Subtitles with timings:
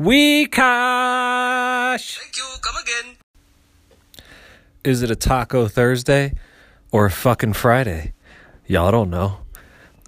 [0.00, 0.56] Weekash!
[2.18, 2.44] Thank you.
[2.62, 3.16] Come again.
[4.82, 6.32] Is it a Taco Thursday
[6.90, 8.14] or a fucking Friday?
[8.66, 9.40] Y'all don't know.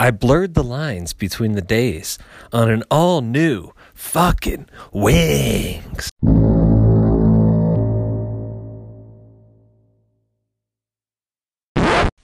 [0.00, 2.18] I blurred the lines between the days
[2.54, 6.08] on an all new fucking winks.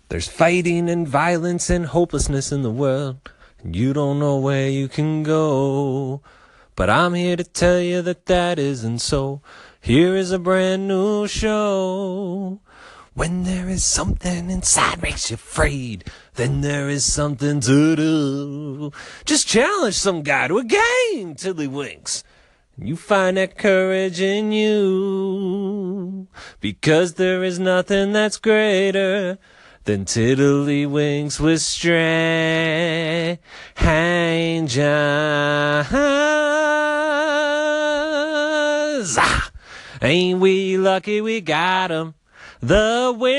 [0.09, 3.31] There's fighting and violence and hopelessness in the world,
[3.63, 6.23] and you don't know where you can go.
[6.79, 9.43] But I'm here to tell you that that isn't so.
[9.81, 12.61] Here is a brand new show.
[13.15, 16.05] When there is something inside makes you afraid,
[16.37, 18.93] then there is something to do.
[19.25, 22.23] Just challenge some guy to a game, Tiddlywinks.
[22.81, 26.29] You find that courage in you.
[26.61, 29.37] Because there is nothing that's greater
[29.83, 31.61] than Tiddlywinks with
[39.09, 39.19] strangers.
[39.19, 39.51] Ah,
[40.03, 42.15] ain't we lucky we got 'em?
[42.61, 43.39] The winks.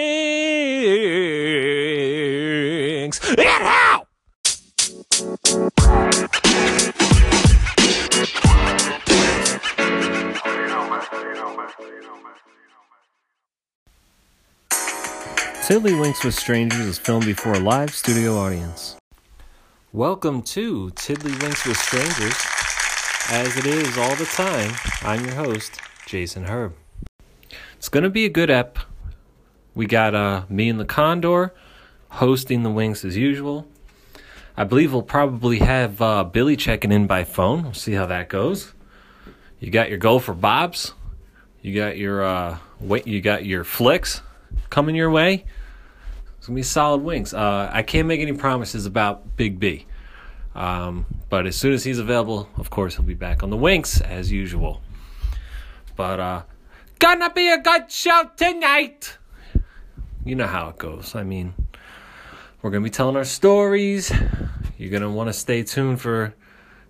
[3.35, 4.07] Get out!
[15.67, 18.95] Tiddlywinks with Strangers is filmed before a live studio audience.
[19.93, 22.58] Welcome to Tiddlywinks with Strangers.
[23.31, 26.73] As it is all the time, I'm your host, Jason Herb.
[27.77, 28.79] It's going to be a good ep.
[29.75, 31.53] We got uh, me and the Condor
[32.09, 33.67] hosting the Winks as usual.
[34.57, 37.61] I believe we'll probably have uh, Billy checking in by phone.
[37.63, 38.73] We'll see how that goes.
[39.59, 40.93] You got your go for Bobs.
[41.61, 43.05] You got your uh, wait.
[43.05, 44.21] You got your flicks
[44.71, 45.45] coming your way.
[46.39, 47.33] It's gonna be solid winks.
[47.35, 49.85] Uh, I can't make any promises about Big B,
[50.55, 54.01] um, but as soon as he's available, of course, he'll be back on the winks
[54.01, 54.81] as usual.
[55.95, 56.41] But uh,
[56.97, 59.17] gonna be a good show tonight.
[60.25, 61.15] You know how it goes.
[61.15, 61.53] I mean,
[62.61, 64.11] we're gonna be telling our stories.
[64.77, 66.33] You're gonna want to stay tuned for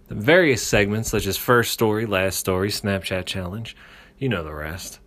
[0.08, 3.76] the various segments, such as first story, last story, Snapchat challenge.
[4.18, 5.00] You know the rest.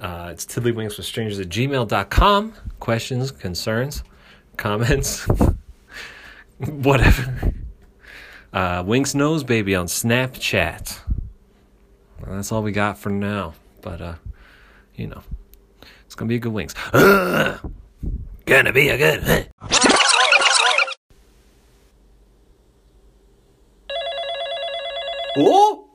[0.00, 2.54] Uh, it's tiddlywinks with strangers at gmail.com.
[2.78, 4.04] Questions, concerns,
[4.56, 5.26] comments,
[6.58, 7.52] whatever.
[8.52, 10.98] Uh, Winks Nose Baby on Snapchat.
[12.20, 13.54] Well, that's all we got for now.
[13.82, 14.14] But, uh,
[14.94, 15.22] you know,
[16.06, 16.74] it's going to be a good Winks.
[18.46, 19.48] gonna be a good.
[25.40, 25.88] Oh!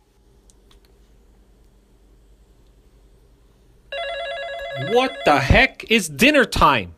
[4.92, 5.92] What the heck?
[5.92, 6.96] is dinner time.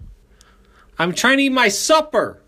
[1.00, 2.44] I'm trying to eat my supper.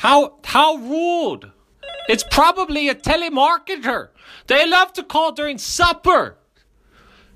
[0.00, 1.52] How how rude.
[2.08, 4.08] It's probably a telemarketer.
[4.46, 6.38] They love to call during supper.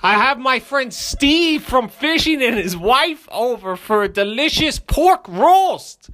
[0.02, 5.28] I have my friend Steve from fishing and his wife over for a delicious pork
[5.28, 6.08] roast.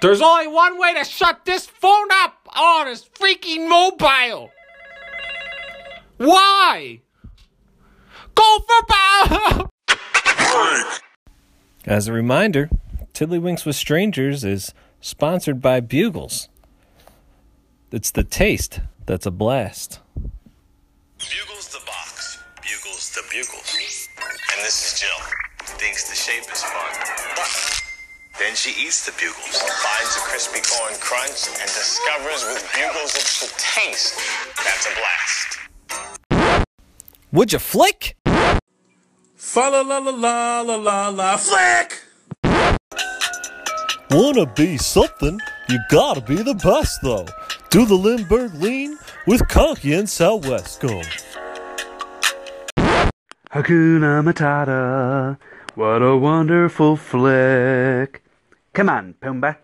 [0.00, 4.50] There's only one way to shut this phone up on his freaking mobile.
[6.16, 7.00] Why?
[8.34, 9.70] Go for Bob!
[11.86, 12.68] As a reminder,
[13.14, 16.48] Tiddlywinks with Strangers is sponsored by Bugles.
[17.90, 20.00] It's the taste that's a blast.
[21.18, 24.08] Bugles the box, bugles the bugles.
[24.18, 25.20] And this is Jill.
[25.76, 26.92] Thinks the shape is fun.
[27.36, 27.50] But
[28.38, 33.28] then she eats the bugles, finds a crispy corn crunch, and discovers with bugles it
[33.44, 34.16] the taste.
[34.64, 35.58] That's a blast.
[37.30, 38.16] Would you flick?
[39.36, 42.01] Fa la la la la la la la flick!
[44.12, 45.40] Wanna be something?
[45.70, 47.26] You gotta be the best though.
[47.70, 51.00] Do the Lindbergh lean with Conky and Southwest Go.
[53.50, 55.38] Hakuna Matata,
[55.76, 58.22] what a wonderful flick.
[58.74, 59.56] Come on, Pumbaa.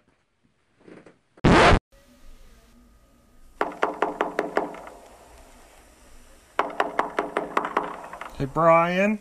[8.39, 9.19] Hey, Brian.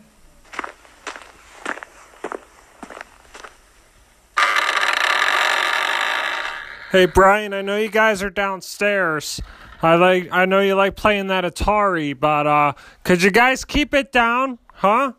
[6.90, 9.42] Hey, Brian, I know you guys are downstairs.
[9.82, 12.72] I like I know you like playing that Atari, but uh
[13.04, 14.58] could you guys keep it down?
[14.72, 15.12] Huh?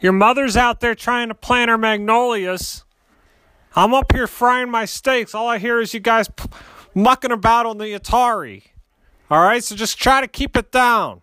[0.00, 2.84] Your mother's out there trying to plant her magnolias.
[3.76, 5.32] I'm up here frying my steaks.
[5.32, 6.48] All I hear is you guys p-
[6.92, 8.64] mucking about on the Atari.
[9.30, 11.20] All right, so just try to keep it down.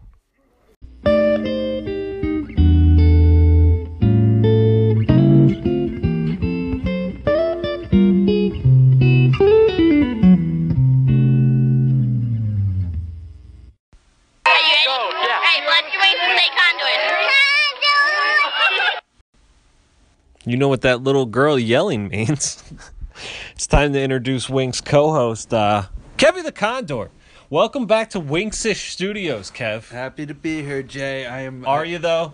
[20.44, 22.64] You know what that little girl yelling means.
[23.54, 25.84] it's time to introduce Wink's co-host, uh,
[26.18, 27.12] Kevin the Condor.
[27.52, 29.90] Welcome back to Winksish Studios, Kev.
[29.90, 31.28] Happy to be here, Jay.
[31.28, 31.64] I am.
[31.68, 32.34] Are you though?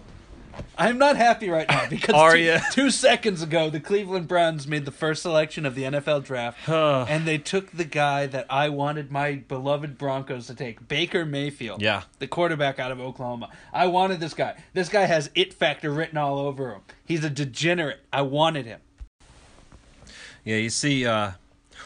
[0.77, 4.91] I'm not happy right now because two, two seconds ago the Cleveland Browns made the
[4.91, 9.35] first selection of the NFL draft, and they took the guy that I wanted my
[9.35, 11.81] beloved Broncos to take, Baker Mayfield.
[11.81, 12.03] Yeah.
[12.19, 13.49] the quarterback out of Oklahoma.
[13.73, 14.55] I wanted this guy.
[14.73, 16.81] This guy has it factor written all over him.
[17.05, 17.99] He's a degenerate.
[18.11, 18.79] I wanted him.
[20.43, 21.31] Yeah, you see, uh,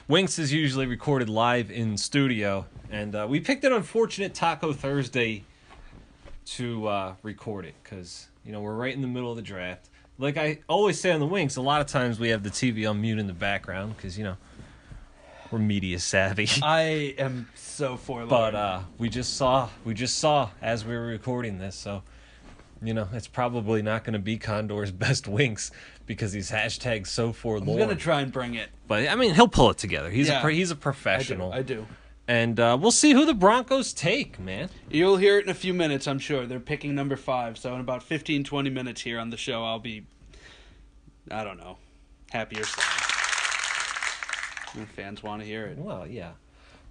[0.08, 5.44] Winks is usually recorded live in studio, and uh, we picked an unfortunate Taco Thursday
[6.46, 9.90] to uh, record it because you know we're right in the middle of the draft.
[10.18, 12.88] Like I always say on the Winks, a lot of times we have the TV
[12.90, 14.38] on mute in the background because you know
[15.52, 16.48] we're media savvy.
[16.64, 18.30] I am so forlorn.
[18.30, 22.04] but uh, we just saw we just saw as we were recording this, so
[22.84, 25.72] you know it's probably not going to be Condor's best Winks
[26.06, 27.82] because he's hashtag so forlorn.
[27.82, 28.70] I'm gonna try and bring it.
[28.88, 30.10] But I mean, he'll pull it together.
[30.10, 30.42] He's a Yeah.
[30.42, 30.82] pro- he's a I do.
[30.82, 31.88] professional, I do.
[32.28, 34.70] And uh, we'll see who the Broncos take, man.
[34.90, 36.46] You'll hear it in a few minutes, I'm sure.
[36.46, 39.80] They're picking number five, so in about 15, 20 minutes here on the show, I'll
[39.80, 40.06] be,
[41.30, 41.78] I don't know,
[42.32, 42.84] happy or sad.
[44.96, 45.78] Fans want to hear it.
[45.78, 46.32] Well, yeah,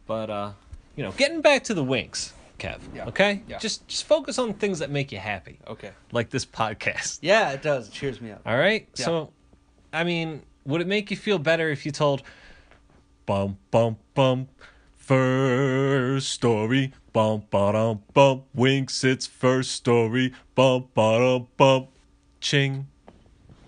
[0.06, 0.52] but uh,
[0.96, 2.78] you know, getting back to the Winks, Kev.
[2.94, 3.06] Yeah.
[3.06, 3.58] Okay, Yeah.
[3.58, 5.90] just just focus on things that make you happy, Okay.
[6.12, 7.20] like this podcast.
[7.22, 7.88] Yeah, it does.
[7.88, 8.42] It cheers me up.
[8.44, 8.86] All right.
[8.96, 9.04] Yeah.
[9.06, 9.32] So,
[9.94, 12.22] I mean, would it make you feel better if you told,
[13.24, 14.48] bum bum bum,
[15.10, 21.88] first story, bum ba bum, Winks its first story, bum ba bum,
[22.40, 22.86] ching.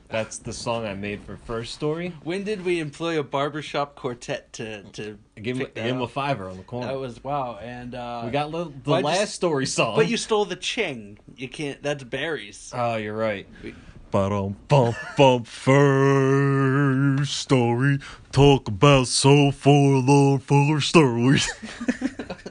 [0.09, 2.13] That's the song I made for first story.
[2.23, 6.49] When did we employ a barbershop quartet to to Give him, give him a fiver
[6.49, 6.87] on the corner.
[6.87, 9.97] That was wow, and uh, we got li- the last just- story song.
[9.97, 11.19] But you stole the ching.
[11.35, 11.83] You can't.
[11.83, 12.71] That's Barry's.
[12.73, 13.49] Oh, you're right.
[13.65, 13.75] We-
[14.13, 17.99] Ba-dum, bum, bum, first story.
[18.31, 21.41] Talk about so forlorn first story.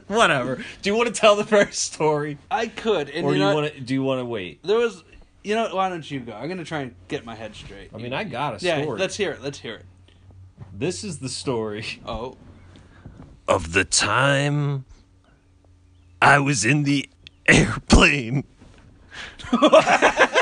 [0.08, 0.56] Whatever.
[0.56, 3.48] Do you want to tell the first story, I could, and or do you you
[3.48, 3.80] know, want to?
[3.80, 4.60] Do you want to wait?
[4.64, 5.04] there was.
[5.44, 6.32] You know, why don't you go?
[6.32, 7.90] I'm gonna try and get my head straight.
[7.94, 8.98] I mean, I got a yeah, story.
[8.98, 9.40] let's hear it.
[9.40, 9.84] Let's hear it.
[10.72, 12.36] This is the story Oh,
[13.46, 14.84] of the time
[16.20, 17.08] I was in the
[17.46, 18.42] airplane.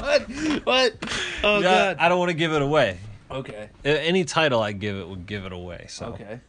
[0.00, 0.22] what?
[0.66, 0.94] What?
[1.42, 2.98] Oh Yeah, I don't want to give it away.
[3.30, 3.68] Okay.
[3.84, 5.86] Any title I give it would give it away.
[5.88, 6.40] So Okay.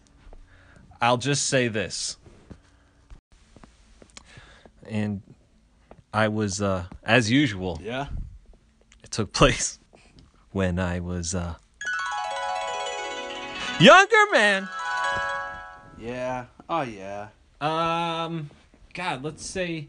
[1.01, 2.17] I'll just say this.
[4.87, 5.21] And
[6.13, 8.07] I was, uh, as usual, Yeah.
[9.03, 9.79] it took place
[10.51, 11.55] when I was uh,
[13.79, 14.67] younger, man.
[15.99, 16.45] Yeah.
[16.69, 17.27] Oh yeah.
[17.61, 18.49] Um,
[18.93, 19.87] God, let's say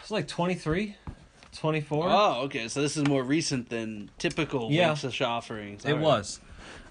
[0.00, 0.96] it's like 23,
[1.58, 2.06] 24.
[2.08, 2.68] Oh, okay.
[2.68, 4.90] So this is more recent than typical Yeah.
[4.92, 5.84] Winksish offerings.
[5.84, 6.02] It All right.
[6.04, 6.40] was.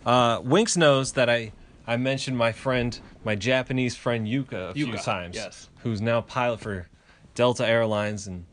[0.05, 1.51] Uh, Winks knows that I
[1.85, 5.35] I mentioned my friend, my Japanese friend Yuka a few times.
[5.35, 5.69] yes.
[5.83, 6.87] Who's now pilot for
[7.33, 8.45] Delta Airlines and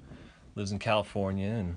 [0.55, 1.77] lives in California, and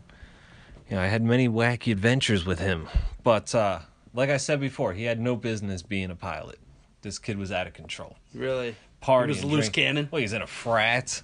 [0.89, 2.87] you know I had many wacky adventures with him.
[3.23, 3.79] But uh,
[4.13, 6.59] like I said before, he had no business being a pilot.
[7.01, 8.17] This kid was out of control.
[8.35, 8.75] Really.
[9.01, 9.33] Party.
[9.33, 10.09] He was a loose cannon.
[10.11, 11.21] Well, he's in a frat.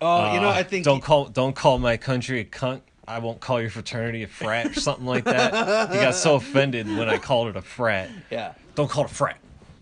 [0.00, 2.80] Oh, you know, Uh, I think don't call don't call my country a cunt.
[3.06, 5.90] I won't call your fraternity a frat or something like that.
[5.90, 8.10] He got so offended when I called it a frat.
[8.30, 8.52] Yeah.
[8.74, 9.38] Don't call it a frat.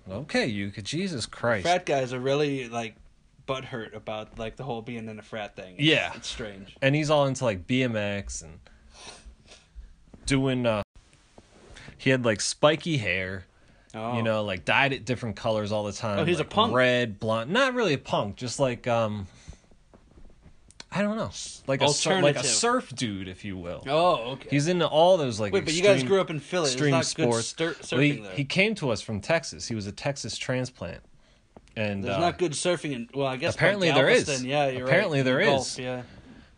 [0.08, 1.64] Okay, you could Jesus Christ.
[1.64, 2.94] Frat guys are really like
[3.48, 5.74] butthurt about like the whole being in a frat thing.
[5.74, 6.12] It's- Yeah.
[6.14, 6.76] It's strange.
[6.80, 8.58] And he's all into like BMX and
[10.24, 10.82] doing uh
[11.98, 13.44] he had like spiky hair,
[13.94, 14.16] Oh.
[14.16, 16.18] you know, like dyed it different colors all the time.
[16.20, 16.74] Oh, he's a punk.
[16.74, 17.50] Red, blonde.
[17.50, 19.26] Not really a punk, just like um
[20.96, 21.30] I don't know.
[21.66, 23.84] Like a sur- like a surf dude, if you will.
[23.86, 24.48] Oh, okay.
[24.50, 26.64] He's into all those like Wait, but you guys grew up in Philly.
[26.70, 27.52] There's extreme not sports.
[27.52, 28.32] good stir- Well, he, surfing there.
[28.34, 29.66] he came to us from Texas.
[29.68, 31.02] He was a Texas transplant,
[31.76, 33.08] and There's uh, not good surfing in.
[33.14, 34.42] Well, I guess apparently there is.
[34.42, 35.24] Yeah, you're Apparently right.
[35.24, 35.78] there Gulf, is.
[35.78, 36.02] Yeah.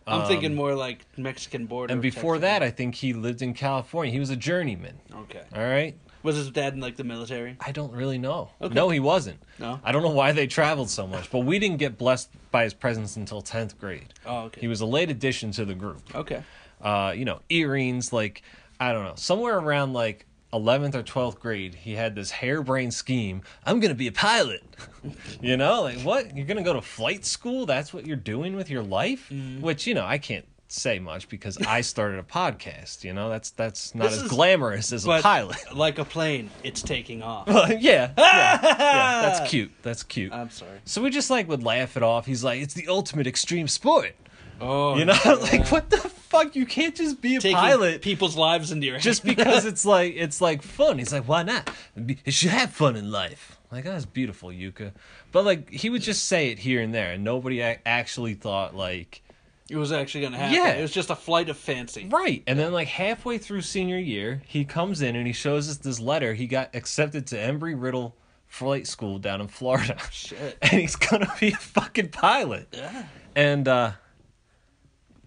[0.06, 1.92] I'm thinking more like Mexican border.
[1.92, 2.42] and before thing.
[2.42, 4.10] that, I think he lived in California.
[4.12, 4.94] He was a journeyman.
[5.14, 5.42] okay.
[5.54, 5.96] All right.
[6.28, 7.56] Was his dad in like the military?
[7.58, 8.50] I don't really know.
[8.60, 8.74] Okay.
[8.74, 9.40] No, he wasn't.
[9.58, 9.80] No?
[9.82, 12.74] I don't know why they traveled so much, but we didn't get blessed by his
[12.74, 14.12] presence until tenth grade.
[14.26, 14.60] Oh, okay.
[14.60, 16.02] He was a late addition to the group.
[16.14, 16.42] Okay.
[16.82, 18.42] uh, you know, earrings, like,
[18.78, 23.40] I don't know, somewhere around like 11th or 12th grade, he had this harebrained scheme.
[23.64, 24.62] I'm going to be a pilot.
[25.40, 26.36] you know, like, what?
[26.36, 27.64] You're going to go to flight school?
[27.64, 29.30] That's what you're doing with your life?
[29.30, 29.62] Mm-hmm.
[29.62, 33.50] Which, you know, I can't say much because I started a podcast, you know, that's
[33.50, 35.56] that's not This as is- glamorous as a pilot.
[35.74, 37.46] like a plane, it's taking off.
[37.48, 39.70] yeah, yeah, yeah, that's cute.
[39.82, 40.32] That's cute.
[40.32, 40.78] I'm sorry.
[40.84, 42.26] so we just like would laugh it off.
[42.26, 44.14] He's like, it's the ultimate extreme sport.
[44.60, 45.32] Oh, You know, yeah.
[45.34, 46.56] like what the fuck?
[46.56, 49.04] You can't just be a Taking pilot people's lives into your hands.
[49.04, 50.98] just because it's like it's like fun.
[50.98, 51.70] He's like, why not?
[51.96, 53.56] You should have fun in life.
[53.70, 54.92] Like oh, that's beautiful, Yuka.
[55.30, 59.22] But like he would just say it here and there, and nobody actually thought like
[59.70, 60.54] it was actually gonna happen.
[60.54, 60.70] Yeah.
[60.72, 62.08] It was just a flight of fancy.
[62.10, 62.42] right.
[62.46, 66.00] And then like halfway through senior year, he comes in and he shows us this
[66.00, 66.34] letter.
[66.34, 70.56] He got accepted to Embry Riddle Flight School down in Florida, Shit.
[70.62, 72.68] and he's gonna be a fucking pilot.
[72.72, 73.04] Yeah.
[73.36, 73.92] And uh,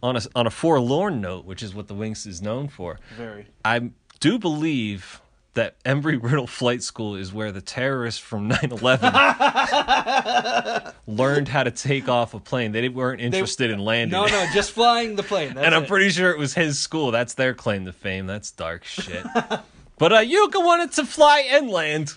[0.02, 3.46] on a on a forlorn note, which is what the Winks is known for, Very.
[3.64, 5.22] I do believe
[5.54, 12.08] that Embry Riddle Flight School is where the terrorists from 9/11 learned how to take
[12.08, 12.72] off a plane.
[12.72, 14.20] They weren't interested in landing.
[14.20, 15.58] No, no, just flying the plane.
[15.62, 15.88] And I'm it.
[15.88, 17.12] pretty sure it was his school.
[17.12, 18.26] That's their claim to fame.
[18.26, 19.26] That's dark shit.
[19.98, 22.14] but uh, Yuka wanted to fly and land.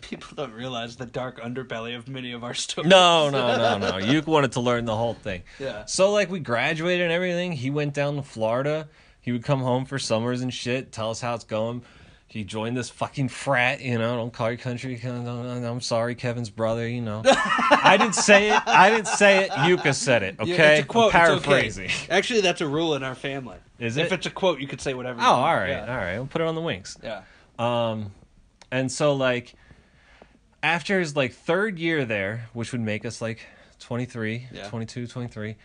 [0.00, 2.88] People don't realize the dark underbelly of many of our stories.
[2.88, 3.92] No, no, no, no.
[4.04, 5.42] Yuka wanted to learn the whole thing.
[5.58, 5.84] Yeah.
[5.84, 7.52] So like we graduated and everything.
[7.52, 8.88] He went down to Florida.
[9.20, 10.90] He would come home for summers and shit.
[10.92, 11.82] Tell us how it's going.
[12.30, 13.80] He joined this fucking frat.
[13.80, 15.00] You know, don't call your country.
[15.02, 16.86] I'm sorry, Kevin's brother.
[16.86, 18.62] You know, I didn't say it.
[18.66, 19.50] I didn't say it.
[19.50, 20.36] Yuka said it.
[20.44, 21.14] Yeah, Okay, it's a quote.
[21.14, 21.44] I'm it's okay.
[21.46, 21.90] paraphrasing.
[22.10, 23.56] Actually, that's a rule in our family.
[23.78, 25.20] Is If it's a quote, you could say whatever.
[25.20, 25.90] you Oh, all right, Yeah.
[25.90, 26.16] all right.
[26.16, 26.98] We'll put it on the winks.
[27.02, 27.22] yeah.
[27.58, 28.12] Um,
[28.70, 29.54] and so like
[30.62, 33.40] after his like third year there, which would make us like
[33.80, 34.68] 23, Yeah.
[34.68, 35.56] 22, 23,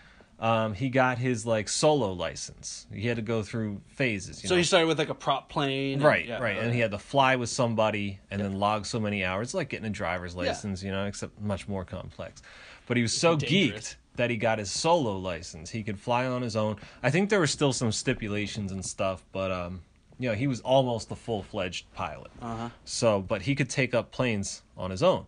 [0.43, 2.85] um, he got his like solo license.
[2.93, 4.43] He had to go through phases.
[4.43, 4.59] You So know?
[4.59, 5.93] he started with like a prop plane.
[5.95, 8.99] and- Right, yeah, right, and he had to fly with somebody and then log so
[8.99, 10.41] many hours, It's like getting a driver's Yeah.
[10.49, 12.41] license, you know, except much more complex.
[12.87, 13.91] But he was so dangerous.
[13.91, 15.69] geeked that he got his solo license.
[15.71, 16.75] He could fly on his own.
[17.01, 19.81] I think there were still some stipulations and stuff, but um,
[20.19, 22.29] you know, he was almost a full fledged pilot.
[22.41, 22.69] Uh-huh.
[22.83, 25.25] So, but he could take up planes on his own.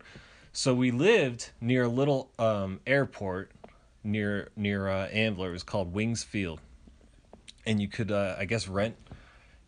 [0.52, 3.52] So we lived near a little um, airport
[4.06, 5.50] near near uh, Ambler.
[5.50, 6.62] It was called Wings Field,
[7.66, 8.96] and you could, uh, I guess, rent,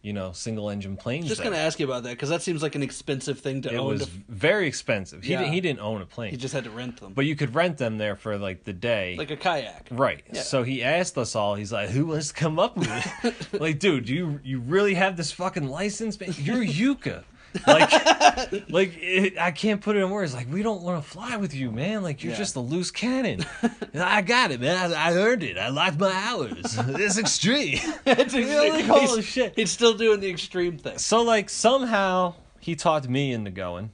[0.01, 1.27] you know, single engine planes.
[1.27, 1.51] Just there.
[1.51, 3.88] gonna ask you about that because that seems like an expensive thing to It own.
[3.96, 5.24] It was to- very expensive.
[5.24, 5.39] He Yeah.
[5.39, 7.56] didn't, he didn't own a plane, he just had to rent them, but you could
[7.56, 9.15] rent them there for like the day.
[9.17, 9.88] like a kayak.
[9.91, 10.24] Right.
[10.32, 10.41] Yeah.
[10.44, 11.56] So he asked us all.
[11.56, 12.89] He's like, "Who wants to come up with
[13.24, 16.34] it?" like, dude, you you really have this fucking license, man?
[16.38, 17.24] You're Yuka.
[17.66, 17.92] Like,
[18.70, 20.34] like it, I can't put it in words.
[20.34, 22.04] Like, we don't want to fly with you, man.
[22.04, 22.38] Like, you're Yeah.
[22.38, 23.46] just a loose cannon.
[23.96, 24.94] I got it, man.
[24.94, 25.58] I, I earned it.
[25.58, 26.77] I locked my hours.
[27.00, 27.80] It's extreme.
[28.06, 29.54] it's like, holy shit.
[29.56, 30.98] He's still doing the extreme thing.
[30.98, 33.92] So like somehow he talked me into going,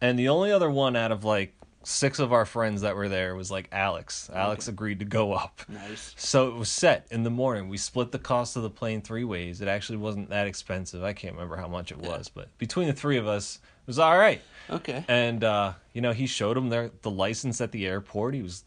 [0.00, 3.34] and the only other one out of like six of our friends that were there
[3.34, 4.28] was like Alex.
[4.32, 5.60] Alex agreed to go up.
[5.68, 6.14] Nice.
[6.16, 7.68] So it was set in the morning.
[7.68, 9.60] We split the cost of the plane three ways.
[9.60, 11.02] It actually wasn't that expensive.
[11.02, 13.98] I can't remember how much it was, but between the three of us, it was
[13.98, 14.42] all right.
[14.68, 15.04] Okay.
[15.08, 18.34] And uh, you know, he showed him their the license at the airport.
[18.34, 18.64] He was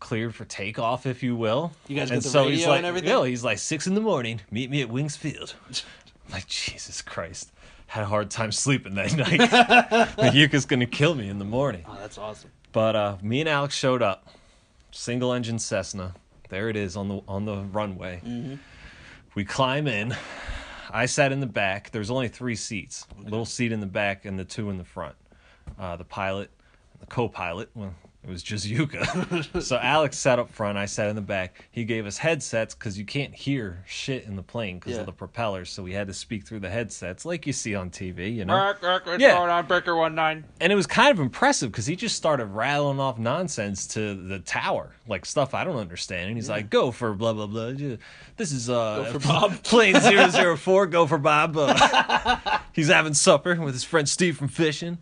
[0.00, 1.72] cleared for takeoff, if you will.
[1.86, 3.10] You guys and the so he's radio like, and everything?
[3.10, 4.40] "Yo," he's like six in the morning.
[4.50, 5.54] Meet me at Wings Field.
[5.68, 7.52] I'm like Jesus Christ.
[7.88, 10.16] Had a hard time sleeping that night.
[10.18, 11.84] like, Yuka's gonna kill me in the morning.
[11.88, 12.50] Oh, that's awesome.
[12.72, 14.28] But uh, me and Alex showed up,
[14.92, 16.14] single engine Cessna.
[16.48, 18.58] There it is on the on the runway.
[19.34, 20.16] We climb in.
[20.90, 21.90] I sat in the back.
[21.90, 23.06] There's only three seats.
[23.18, 25.14] A little seat in the back and the two in the front.
[25.78, 26.50] Uh, the pilot,
[27.00, 27.68] the co-pilot.
[27.74, 27.94] Well,
[28.28, 29.62] it was just Yuka.
[29.62, 30.76] so Alex sat up front.
[30.76, 31.64] I sat in the back.
[31.70, 35.00] He gave us headsets because you can't hear shit in the plane because Yeah.
[35.00, 35.70] of the propellers.
[35.70, 38.34] So we had to speak through the headsets, like you see on TV.
[38.34, 39.34] You know It's Yeah.
[39.38, 40.44] going on Breaker One Nine.
[40.60, 44.38] and it was kind of impressive because he just started rattling off nonsense to the
[44.40, 46.28] tower, like stuff I don't understand.
[46.28, 47.70] And he's like, "Go for blah blah blah.
[48.36, 49.94] This is uh, Go for Bob." plane
[50.56, 51.56] 004, Go for Bob.
[51.56, 54.98] Uh, he's having supper with his friend Steve from fishing.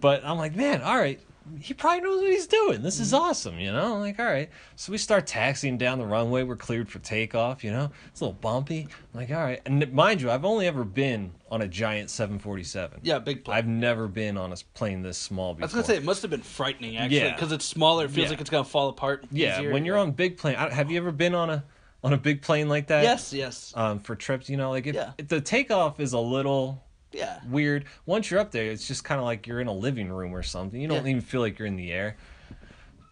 [0.00, 1.20] But I'm like, man, all right.
[1.60, 2.82] He probably knows what he's doing.
[2.82, 3.94] This is awesome, you know?
[3.94, 4.50] I'm like, all right.
[4.76, 6.42] So we start taxiing down the runway.
[6.42, 7.90] We're cleared for takeoff, you know?
[8.08, 8.88] It's a little bumpy.
[9.14, 9.60] I'm like, all right.
[9.66, 13.00] And mind you, I've only ever been on a giant 747.
[13.02, 13.56] Yeah, big plane.
[13.58, 15.64] I've never been on a plane this small before.
[15.64, 17.34] I was gonna say it must have been frightening actually Yeah.
[17.34, 18.06] because it's smaller.
[18.06, 18.30] It feels Yeah.
[18.30, 19.24] like it's gonna fall apart.
[19.30, 19.72] yeah, easier.
[19.72, 21.64] when you're on big plane, have you ever been on a
[22.04, 23.04] on a big plane like that?
[23.04, 25.12] Yes, yes, Um, for trips, you know, like if, Yeah.
[25.18, 27.40] if the takeoff is a little yeah.
[27.48, 27.84] weird.
[28.06, 30.42] Once you're up there, it's just kind of like you're in a living room or
[30.42, 30.80] something.
[30.80, 31.10] You don't Yeah.
[31.10, 32.16] even feel like you're in the air.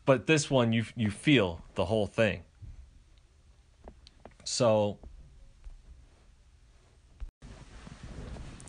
[0.07, 2.43] But this one, you you feel the whole thing.
[4.45, 4.99] So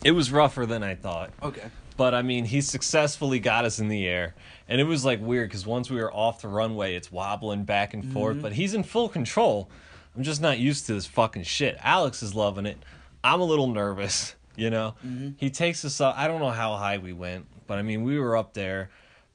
[0.03, 1.31] it was rougher than I thought.
[1.41, 1.69] Okay.
[1.97, 4.33] But I mean, he successfully got us in the air,
[4.67, 7.93] and it was like weird because once we were off the runway, it's wobbling back
[7.93, 8.33] and forth.
[8.35, 8.41] Mm-hmm.
[8.41, 9.69] But he's in full control.
[10.15, 11.77] I'm just not used to this fucking shit.
[11.81, 12.77] Alex is loving it.
[13.23, 14.95] I'm a little nervous, you know.
[15.05, 15.29] Mm-hmm.
[15.37, 16.15] He takes us up.
[16.17, 18.89] I don't know how high we went, but I mean, we were up there,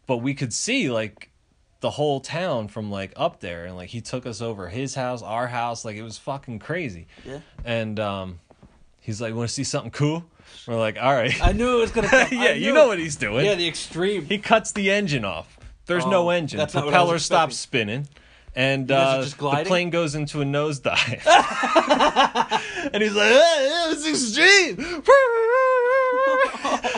[0.06, 1.30] but we could see like
[1.80, 5.22] the whole town from like up there and like he took us over his house,
[5.22, 7.06] our house, like it was fucking crazy.
[7.24, 7.40] Yeah.
[7.64, 8.40] And um
[9.00, 10.24] he's like, "Want to see something cool?"
[10.66, 12.08] We're like, "All right." I knew it was gonna.
[12.32, 12.88] Yeah, you know it.
[12.88, 13.44] what he's doing.
[13.44, 14.24] Yeah, the extreme.
[14.26, 15.58] he cuts the engine off.
[15.86, 16.58] There's Oh, no engine.
[16.58, 18.08] that's not what I was Propeller stops spinning.
[18.56, 21.22] And uh, the plane goes into a nosedive.
[22.92, 24.78] and he's like, "Ah, it's extreme.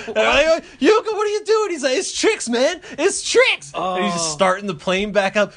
[0.08, 1.70] and I'm like, Yuka, what are you doing?
[1.70, 2.80] He's like, it's tricks, man.
[2.92, 3.72] It's tricks.
[3.74, 4.34] And he's just Oh.
[4.34, 5.52] starting the plane back up.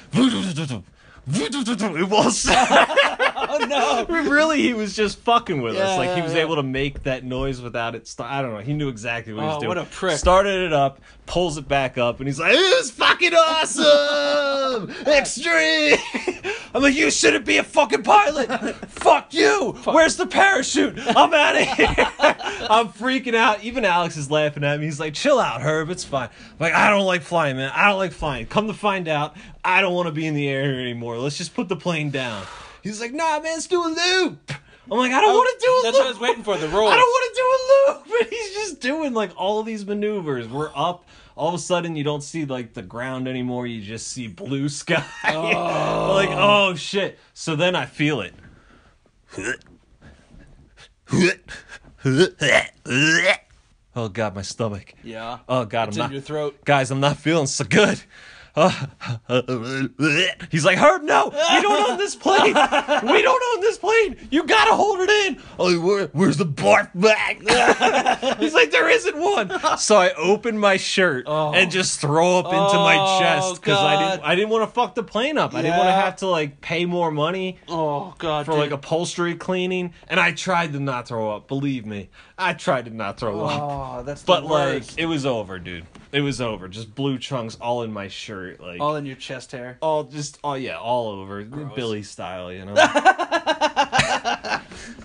[1.41, 4.05] It won't oh no!
[4.29, 5.89] really, he was just fucking with us.
[5.89, 6.41] Yeah, Like he was yeah.
[6.41, 8.07] able to make that noise without it.
[8.07, 8.59] St- I don't know.
[8.59, 9.67] He knew exactly what he was Oh, doing.
[9.69, 10.17] what a prick.
[10.17, 15.97] Started it up, pulls it back up, and he's like, "It was fucking awesome, extreme."
[16.73, 18.47] I'm like, "You shouldn't be a fucking pilot.
[18.87, 19.73] Fuck you.
[19.83, 20.97] Where's the parachute?
[20.97, 21.95] I'm out of here."
[22.69, 23.63] I'm freaking out.
[23.63, 24.85] Even Alex is laughing at me.
[24.85, 25.89] He's like, "Chill out, Herb.
[25.89, 27.71] It's fine." I'm like, I don't like flying, man.
[27.73, 28.45] I don't like flying.
[28.45, 29.35] Come to find out,
[29.65, 31.17] I don't want to be in the air anymore.
[31.17, 32.45] Let's just put the plane down.
[32.81, 34.51] He's like, "Nah, man, let's do a loop."
[34.89, 36.03] I'm like, I don't oh, want to do a Oh, That's loop.
[36.03, 36.57] what I was waiting for.
[36.57, 36.91] The rolls.
[36.93, 38.21] I don't want to do a loop.
[38.21, 40.47] And he's just doing like all these maneuvers.
[40.49, 41.05] We're up.
[41.41, 43.65] All of a sudden, you don't see like the ground anymore.
[43.65, 45.03] You just see blue sky.
[45.25, 46.13] Oh.
[46.13, 47.17] like, oh shit.
[47.33, 48.35] So then I feel it.
[53.93, 54.93] Oh god, my stomach.
[55.03, 55.39] Yeah.
[55.49, 56.13] Oh god, It's I'm in not.
[56.13, 56.63] your throat.
[56.63, 58.01] Guys, I'm not feeling so good.
[60.51, 62.53] He's like, Herb, no, we don't own this plane.
[62.53, 64.17] We don't own this plane.
[64.29, 65.41] You gotta hold it in.
[65.57, 67.39] Oh, where, where's the barf bag?
[68.39, 69.51] he's like, there isn't one.
[69.77, 71.53] So I open my shirt oh.
[71.53, 74.73] and just throw up into my Oh, chest because I didn't, I didn't want to
[74.73, 75.53] fuck the plane up.
[75.53, 78.45] I didn't want to have to like pay more money Oh god.
[78.45, 78.59] for dude.
[78.59, 81.47] like upholstery cleaning, and I tried to not throw up.
[81.47, 82.09] Believe me,
[82.41, 83.61] I tried to not throw up.
[83.61, 85.85] Oh, that's But like it was over, dude.
[86.11, 86.67] It was over.
[86.67, 89.77] Just blue chunks all in my shirt, like all in your chest hair.
[89.81, 92.73] all just oh yeah, all over Billy style, you know.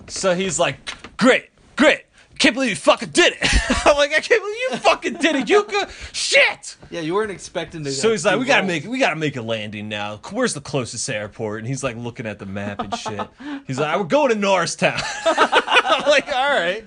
[0.08, 2.06] so he's like, "Great, great,
[2.37, 3.49] can't believe you fucking did it."
[3.87, 6.77] I'm like, "I can't believe you fucking did it, You Yuka." Shit.
[6.90, 7.90] Yeah, you weren't expecting to.
[7.92, 8.68] So he's like, "We gotta rolls.
[8.68, 10.20] make we gotta make a landing now.
[10.31, 13.29] Where's the closest airport?" And he's like looking at the map and shit.
[13.66, 16.85] He's like, "We're going to Norristown." I'm like, "All right."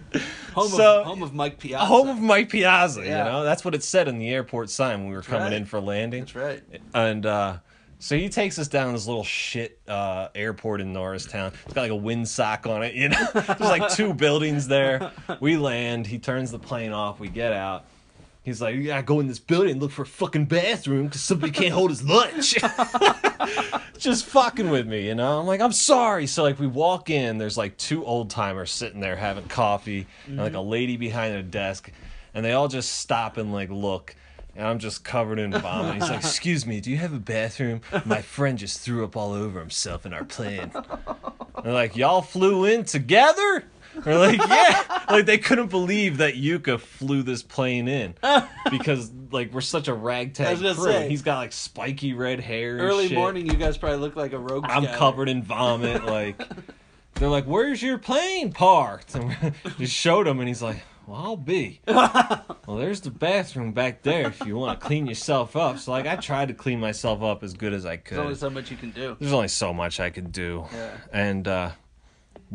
[0.54, 1.86] home, so- of, home of Mike Piazza.
[1.86, 3.26] Home of Mike Piazza, Yeah.
[3.26, 3.44] you know?
[3.44, 5.54] That's what it said in the airport sign when we were coming right.
[5.54, 6.22] in for landing.
[6.22, 6.64] That's right.
[6.94, 7.58] And uh,
[8.00, 11.52] so he takes us down this little shit uh, airport in Norristown.
[11.66, 13.28] It's got like a windsock on it, you know?
[13.34, 15.12] There's like two buildings there.
[15.40, 16.08] We land.
[16.08, 17.20] He turns the plane off.
[17.20, 17.86] We get out.
[18.42, 21.22] He's like, you gotta go in this building and look for a fucking bathroom because
[21.22, 22.56] somebody can't hold his lunch.
[23.98, 25.42] Just fucking with me, you know?
[25.42, 26.26] I'm like, I'm sorry.
[26.26, 30.38] So, like, we walk in, there's like two old timers sitting there having coffee, and
[30.38, 31.92] like a lady behind a desk,
[32.34, 34.16] and they all just stop and like look.
[34.56, 35.96] And I'm just covered in vomit.
[35.96, 37.82] He's like, Excuse me, do you have a bathroom?
[38.06, 40.72] My friend just threw up all over himself in our plane.
[41.64, 43.64] They're like, Y'all flew in together?
[44.04, 44.84] They're like, Yeah.
[45.10, 48.16] Like, they couldn't believe that Yuka flew this plane in
[48.70, 50.74] because, like, we're such a ragtag crew.
[50.74, 51.10] say.
[51.10, 52.74] He's got, like, spiky red hair.
[52.78, 53.18] and Early shit.
[53.18, 54.66] morning, you guys probably look like a rogue.
[54.68, 54.98] I'm scatter.
[54.98, 56.04] covered in vomit.
[56.06, 56.40] Like,
[57.16, 59.30] they're like, "Where's your plane parked?" And
[59.66, 64.04] we just showed him, and he's like, "Well, I'll be." well, there's the bathroom back
[64.04, 65.80] there if you want to clean yourself up.
[65.80, 68.18] So, like, I tried to clean myself up as good as I could.
[68.18, 69.18] There's only so much you can do.
[69.20, 70.66] There's only so much I could do.
[70.72, 70.92] Yeah.
[71.12, 71.72] And uh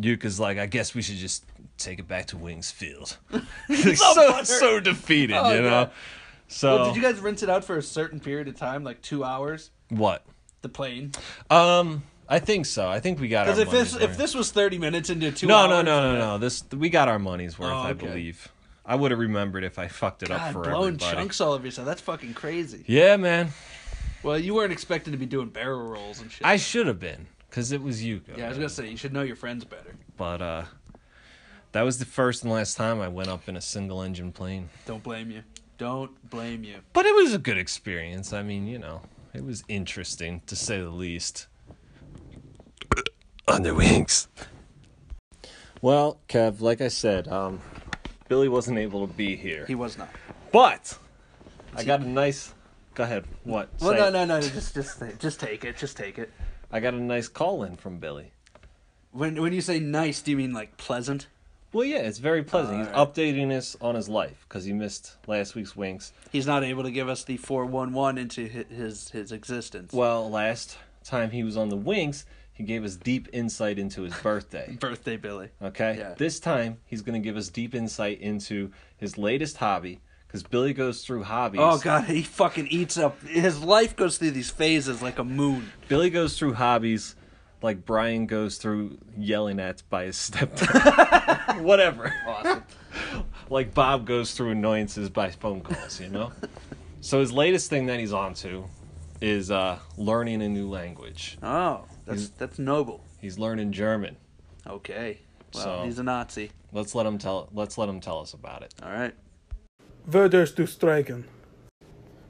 [0.00, 1.44] Yuka's like, I guess we should just
[1.78, 3.16] take it back to Wings Field.
[3.96, 5.90] So so defeated, Oh, you know.
[6.46, 9.02] So Well, did you guys rinse it out for a certain period of time, like
[9.02, 9.70] two hours?
[9.88, 10.24] what?
[10.62, 11.12] The plane.
[11.50, 12.88] Um, I think so.
[12.88, 15.46] I think we got our Because if this if this was thirty minutes into two
[15.46, 16.38] no, hours, no, no, no, no.
[16.38, 18.48] This we got our money's worth, Oh, I believe.
[18.86, 21.16] I would have remembered if I fucked it up for blowing everybody.
[21.16, 21.86] chunks all over yourself.
[21.86, 22.84] That's fucking crazy.
[22.86, 23.48] Yeah, man.
[24.22, 26.46] Well, you weren't expected to be doing barrel rolls and shit.
[26.46, 28.20] I should have been because it was you.
[28.36, 29.94] yeah, I was gonna say you should know your friends better.
[30.16, 30.64] But uh,
[31.72, 34.70] that was the first and last time I went up in a single engine plane.
[34.86, 35.42] Don't blame you.
[35.76, 36.76] Don't blame you.
[36.92, 38.32] But it was a good experience.
[38.32, 41.48] I mean, you know, it was interesting to say the least.
[43.48, 44.28] On their wings.
[45.82, 47.60] Well, Kev, like I said, um,
[48.28, 50.08] Billy wasn't able to be here, He was not.
[50.50, 50.96] but
[51.76, 52.54] I got a nice.
[52.94, 53.24] Go ahead.
[53.42, 53.68] What?
[53.80, 54.10] Well, Say no, it.
[54.12, 54.40] no, no.
[54.40, 55.76] Just, just, just take it.
[55.76, 56.32] Just take it.
[56.72, 58.32] I got a nice call in from Billy.
[59.12, 61.26] When, when you say nice, do you mean like pleasant?
[61.72, 62.78] Well, yeah, it's very pleasant.
[62.78, 63.14] He's Alright.
[63.14, 66.12] updating us on his life because he missed last week's Winks.
[66.30, 69.92] He's not able to give us the four one one into hi- his his existence.
[69.92, 74.14] Well, last time he was on the Winks, he gave us deep insight into his
[74.14, 74.76] birthday.
[74.80, 75.50] Birthday Billy.
[75.60, 75.96] Okay?
[75.98, 76.14] Yeah.
[76.16, 80.72] This time, he's going to give us deep insight into his latest hobby because Billy
[80.72, 81.60] goes through hobbies.
[81.62, 83.20] Oh god, he fucking eats up.
[83.22, 85.70] His life goes through these phases like a moon.
[85.88, 87.16] Billy goes through hobbies
[87.64, 91.60] like Brian goes through yelling at by his stepdad.
[91.62, 92.12] Whatever.
[92.26, 92.62] Awesome.
[93.48, 96.30] Like Bob goes through annoyances by phone calls, you know?
[97.00, 98.64] so his latest thing that he's on to
[99.20, 101.38] is uh, learning a new language.
[101.42, 103.02] Oh, that's that's noble.
[103.20, 104.16] He's learning German.
[104.66, 105.20] Okay.
[105.54, 106.50] Well, So- he's a Nazi.
[106.72, 108.74] Let's let him tell let's let him tell us about it.
[108.82, 109.14] All right.
[110.08, 111.24] Würdest du streiken?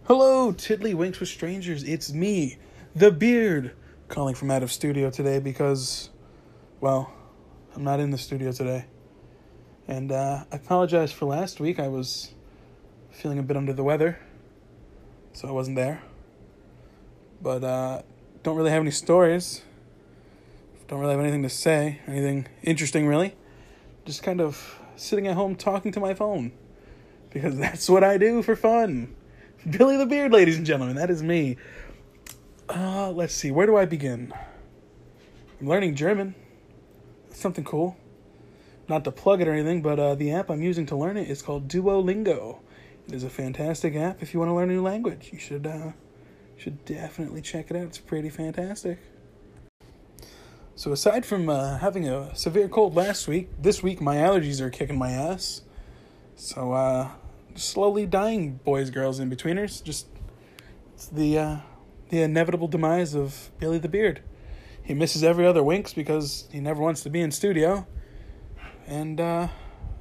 [0.07, 1.83] Hello, Tiddlywinks with Strangers.
[1.83, 2.59] It's me,
[2.95, 3.73] the Beard,
[4.09, 6.11] calling from out of studio today because,
[6.81, 7.11] well,
[7.75, 8.85] I'm not in the studio today.
[9.89, 11.81] And uh, I apologize for last week.
[11.81, 12.33] I was
[13.11, 14.19] feeling a bit under the weather,
[15.33, 16.03] so I wasn't there.
[17.43, 18.03] But uh,
[18.45, 19.63] don't really have any stories.
[20.87, 23.35] Don't really have anything to say, anything interesting, really.
[24.05, 26.53] Just kind of sitting at home talking to my phone
[27.31, 29.17] because that's what I do for fun.
[29.69, 31.57] Billy the Beard, ladies and gentlemen, that is me.
[32.69, 34.33] Uh, let's see, where do I begin?
[35.59, 36.35] I'm learning German.
[37.29, 37.97] That's something cool.
[38.91, 41.31] Not to plug it or anything, but uh, the app I'm using to learn it
[41.31, 42.59] is called Duolingo.
[43.09, 45.31] It is a fantastic app if you want to learn a new language.
[45.33, 45.93] You should uh,
[46.57, 47.85] should definitely check it out.
[47.85, 48.99] It's pretty fantastic.
[50.77, 54.71] So aside from uh, having a severe cold last week, this week my allergies are
[54.71, 55.63] kicking my ass.
[56.37, 57.11] So, uh,
[57.55, 59.83] slowly dying boys, girls, in betweeners.
[59.83, 60.07] Just
[60.95, 61.57] it's the uh,
[62.11, 64.21] the inevitable demise of Billy the Beard.
[64.83, 67.87] He misses every other winks because he never wants to be in studio,
[68.87, 69.49] and uh,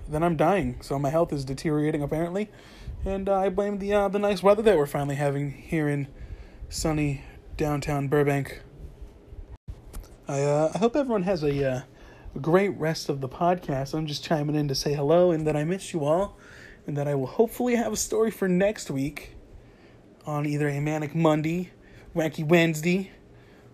[0.10, 0.82] then I'm dying.
[0.82, 2.50] So my health is deteriorating apparently,
[3.06, 6.08] and uh, I blame the uh, the nice weather that we're finally having here in
[6.70, 7.22] sunny
[7.58, 8.62] downtown Burbank.
[10.28, 11.82] I uh, I hope everyone has a uh,
[12.42, 13.94] great rest of the podcast.
[13.94, 16.38] I'm just chiming in to say hello and that I miss you all,
[16.88, 19.36] and that I will hopefully have a story for next week
[20.26, 21.72] on either a Manic Monday,
[22.16, 23.12] Wacky Wednesday,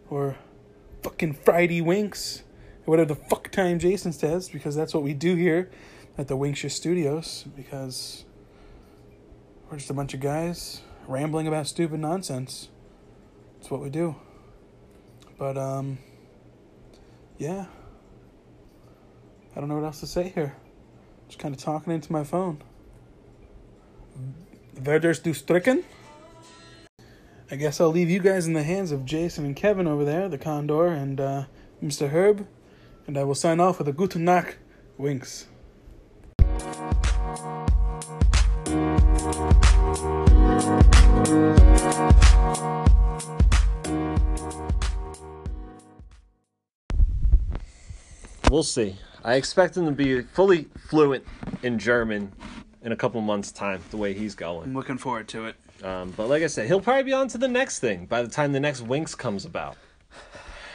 [0.10, 0.36] or
[1.04, 2.44] fucking Friday Winks,
[2.86, 5.70] or whatever the fuck time Jason says, because that's what we do here
[6.18, 8.26] at the Winkshire Studios, because
[9.70, 12.70] we're just a bunch of guys rambling about stupid nonsense.
[13.60, 14.16] That's what we do.
[15.38, 16.00] But, um,
[17.38, 17.66] yeah.
[19.56, 20.56] I don't know what else to say here.
[21.28, 22.64] Just kind of talking into my phone.
[24.76, 25.84] Verders du Stricken?
[27.52, 30.30] I guess I'll leave you guys in the hands of Jason and Kevin over there,
[30.30, 31.46] the Condor, and uh,
[31.84, 32.10] Mr.
[32.10, 32.48] Herb,
[33.08, 34.58] and I will sign off with a Guten Nacht,
[34.98, 35.48] winks.
[48.50, 48.96] We'll see.
[49.24, 51.24] I expect him to be fully fluent
[51.62, 52.32] in German
[52.82, 54.64] in a couple months' time, the way he's going.
[54.70, 55.56] I'm looking forward to it.
[55.84, 58.28] Um, but like I said, he'll probably be on to the next thing by the
[58.28, 59.78] time the next Winks comes about.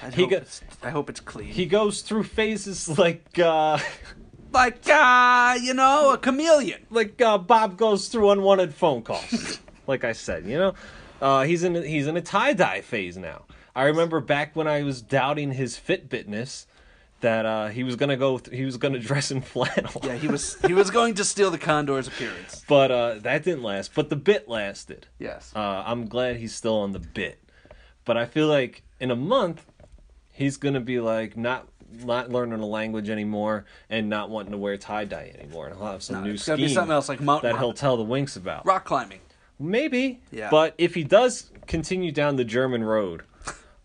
[0.02, 1.48] I He hope, go- it's, I hope it's clean.
[1.48, 3.78] He goes through phases like uh,
[4.52, 6.87] like uh, you know, a chameleon.
[6.90, 9.58] like uh, Bob goes through unwanted phone calls.
[9.87, 10.74] like I said, you know,
[11.20, 13.44] uh, he's in a, he's in a tie dye phase now.
[13.74, 16.66] I remember back when I was doubting his Fitbitness
[17.24, 19.90] that uh, he was gonna go th- he was gonna dress in flannel.
[20.04, 22.62] Yeah, he was he was going to steal the condor's appearance.
[22.68, 23.94] but uh, that didn't last.
[23.94, 25.06] But the bit lasted.
[25.18, 25.52] Yes.
[25.56, 27.40] Uh, I'm glad he's still on the bit.
[28.04, 29.64] But I feel like in a month,
[30.32, 31.66] he's gonna be like not
[32.04, 35.87] not learning a language anymore and not wanting to wear tie dye anymore, and he'll
[35.87, 38.02] have some No, new it's scheme be something else like mountain that he'll tell the
[38.02, 38.66] Winks about.
[38.66, 39.20] Rock climbing.
[39.58, 40.20] Maybe.
[40.30, 40.50] Yeah.
[40.50, 43.22] But if he does continue down the German road,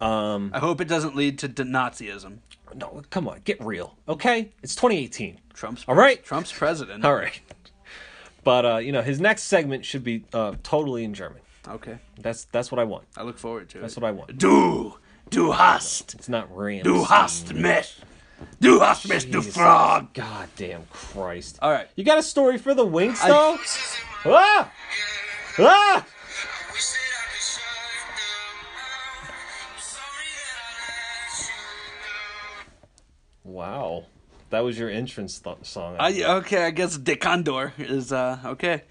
[0.02, 2.40] um, I hope it doesn't lead to Nazism.
[2.76, 4.50] No, come on, get real, okay?
[4.64, 5.40] It's 2018.
[5.54, 6.24] Trump's All right.
[6.24, 7.04] Trump's president.
[7.04, 7.40] All right.
[8.44, 11.42] But uh, you know, his next segment should be uh, totally in German.
[11.68, 11.98] Okay.
[12.20, 13.06] That's that's what I want.
[13.18, 14.02] I look forward to That's it.
[14.02, 14.38] what I want.
[14.38, 14.96] Du,
[15.30, 16.84] du hast, It's not Rams.
[16.84, 18.00] du hast mich,
[18.62, 20.14] du hast mich, du Frog.
[20.14, 21.60] God damn Christ.
[21.62, 21.90] All right.
[21.96, 23.58] You got a story for the Winks I- though?
[24.26, 24.72] ah!
[25.60, 26.06] Ah!
[33.50, 34.06] Wow.
[34.52, 35.96] That was your entrance th- song.
[36.00, 38.84] I, okay, I guess De Condor is uh okay.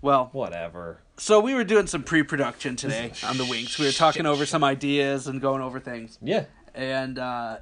[0.00, 0.98] Well, Whatever.
[1.16, 3.78] so we were doing some pre-production today on the Winks.
[3.78, 6.18] We were talking over some ideas and going over things.
[6.22, 6.44] Yeah.
[6.74, 7.58] and uh,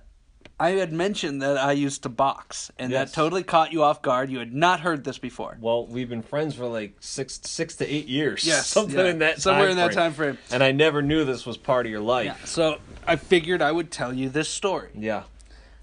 [0.58, 3.08] I had mentioned that I used to box, and Yes.
[3.10, 4.28] that totally caught you off guard.
[4.30, 5.56] You had not heard this before.
[5.58, 8.44] Well, we've been friends for like six six to eight years.
[8.46, 9.06] Yes, Something yeah.
[9.06, 9.96] in that Somewhere time in that frame.
[9.96, 10.38] time frame.
[10.50, 12.26] And I never knew this was part of your life.
[12.26, 14.90] Yeah, so I figured I would tell you this story.
[14.94, 15.22] Yeah.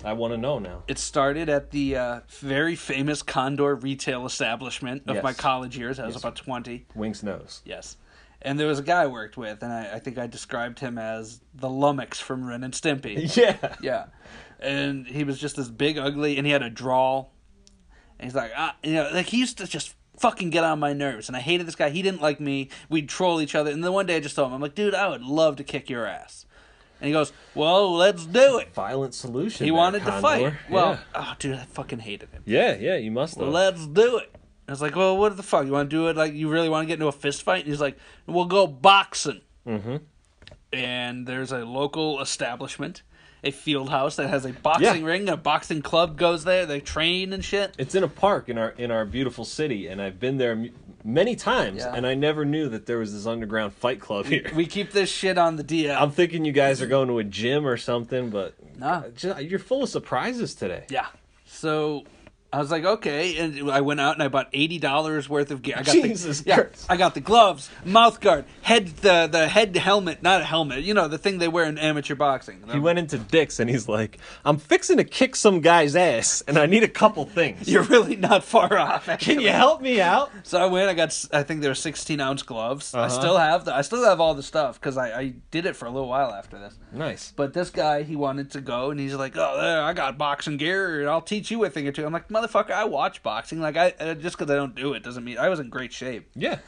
[0.03, 0.83] I want to know now.
[0.87, 5.23] It started at the uh, very famous Condor retail establishment of Yes.
[5.23, 5.99] my college years.
[5.99, 6.21] I was Yes.
[6.23, 6.85] about 20.
[6.95, 7.61] Winks Nose.
[7.65, 7.97] Yes.
[8.41, 10.97] And there was a guy I worked with, and I, I think I described him
[10.99, 13.35] as the Lummox from Ren and Stimpy.
[13.37, 13.75] Yeah.
[13.81, 14.05] Yeah.
[14.59, 17.33] And he was just this big, ugly, and he had a drawl.
[18.19, 20.93] And he's like, ah, you know, like he used to just fucking get on my
[20.93, 21.27] nerves.
[21.27, 21.89] And I hated this guy.
[21.89, 22.69] He didn't like me.
[22.89, 23.69] We'd troll each other.
[23.69, 25.63] And then one day I just told him, I'm like, dude, I would love to
[25.63, 26.46] kick your ass.
[26.99, 28.73] And he goes, well, let's do it.
[28.73, 29.65] Violent solution.
[29.65, 30.53] He there, wanted to fight.
[30.69, 32.43] Well, oh, dude, I fucking hated him.
[32.45, 32.71] yeah.
[32.73, 33.47] yeah, yeah, you must have.
[33.47, 34.33] Let's do it.
[34.67, 35.65] I was like, well, what the fuck?
[35.65, 37.61] You want to do it like you really want to get into a fist fight?
[37.61, 39.41] And he's like, we'll go boxing.
[39.65, 39.97] mm-hmm.
[40.73, 43.01] And there's a local establishment,
[43.43, 45.07] a field house that has a boxing Yeah.
[45.07, 45.29] ring.
[45.29, 46.65] A boxing club goes there.
[46.65, 47.73] They train and shit.
[47.77, 50.67] It's in a park in our in our beautiful city, and I've been there
[51.07, 51.93] many times, Yeah.
[51.95, 54.51] and I never knew that there was this underground fight club here.
[54.53, 55.95] We keep this shit on the DL.
[55.99, 59.03] I'm thinking you guys are going to a gym or something, but Nah.
[59.39, 60.83] You're full of surprises today.
[60.89, 61.07] yeah.
[61.45, 62.03] So
[62.57, 65.61] I was like, okay, and I went out and I bought eighty dollars worth of
[65.61, 65.75] gear.
[65.77, 66.85] I got Jesus the, yeah, Christ.
[66.89, 70.83] I got the gloves, mouth guard, head the the head helmet, not a helmet.
[70.83, 72.63] You know the thing they wear in amateur boxing.
[72.71, 76.57] He went into Dick's and he's like, "I'm fixing to kick some guy's ass, and
[76.57, 77.67] I need a couple things.
[77.71, 79.05] You're really not far off.
[79.19, 80.89] Can you help me out?" So I went.
[80.89, 81.25] I got.
[81.31, 82.95] I think there were 16 ounce gloves.
[82.95, 83.09] I Uh-huh.
[83.09, 83.75] still have the.
[83.75, 86.31] I still have all the stuff because I, I did it for a little while
[86.31, 86.73] after this.
[86.91, 87.33] Nice.
[87.35, 90.57] But this guy, he wanted to go, and he's like, "Oh, there, I got boxing
[90.57, 92.05] gear, and I'll teach you a thing or two.
[92.05, 93.59] I'm like, "Motherfucker, I watch boxing.
[93.59, 95.93] Like, I uh, just because I don't do it doesn't mean I was in great
[95.93, 96.59] shape." Yeah.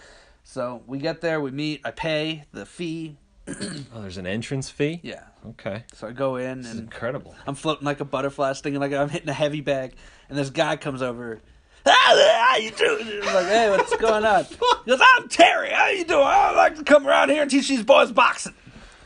[0.43, 3.17] So we get there, we meet, I pay the fee.
[3.47, 4.99] Oh, there's an entrance fee.
[5.03, 5.23] Yeah.
[5.49, 5.83] Okay.
[5.93, 7.35] So I go in This is and incredible.
[7.47, 9.93] I'm floating like a butterfly, stinging like I'm hitting a heavy bag,
[10.29, 11.39] and this guy comes over.
[11.85, 13.21] "Ah, How you doing?
[13.23, 14.45] I'm like, hey, what's going on?
[14.85, 15.69] He goes, I'm Terry.
[15.71, 16.23] How you doing?
[16.25, 18.53] I'd like to come around here and teach these boys boxing.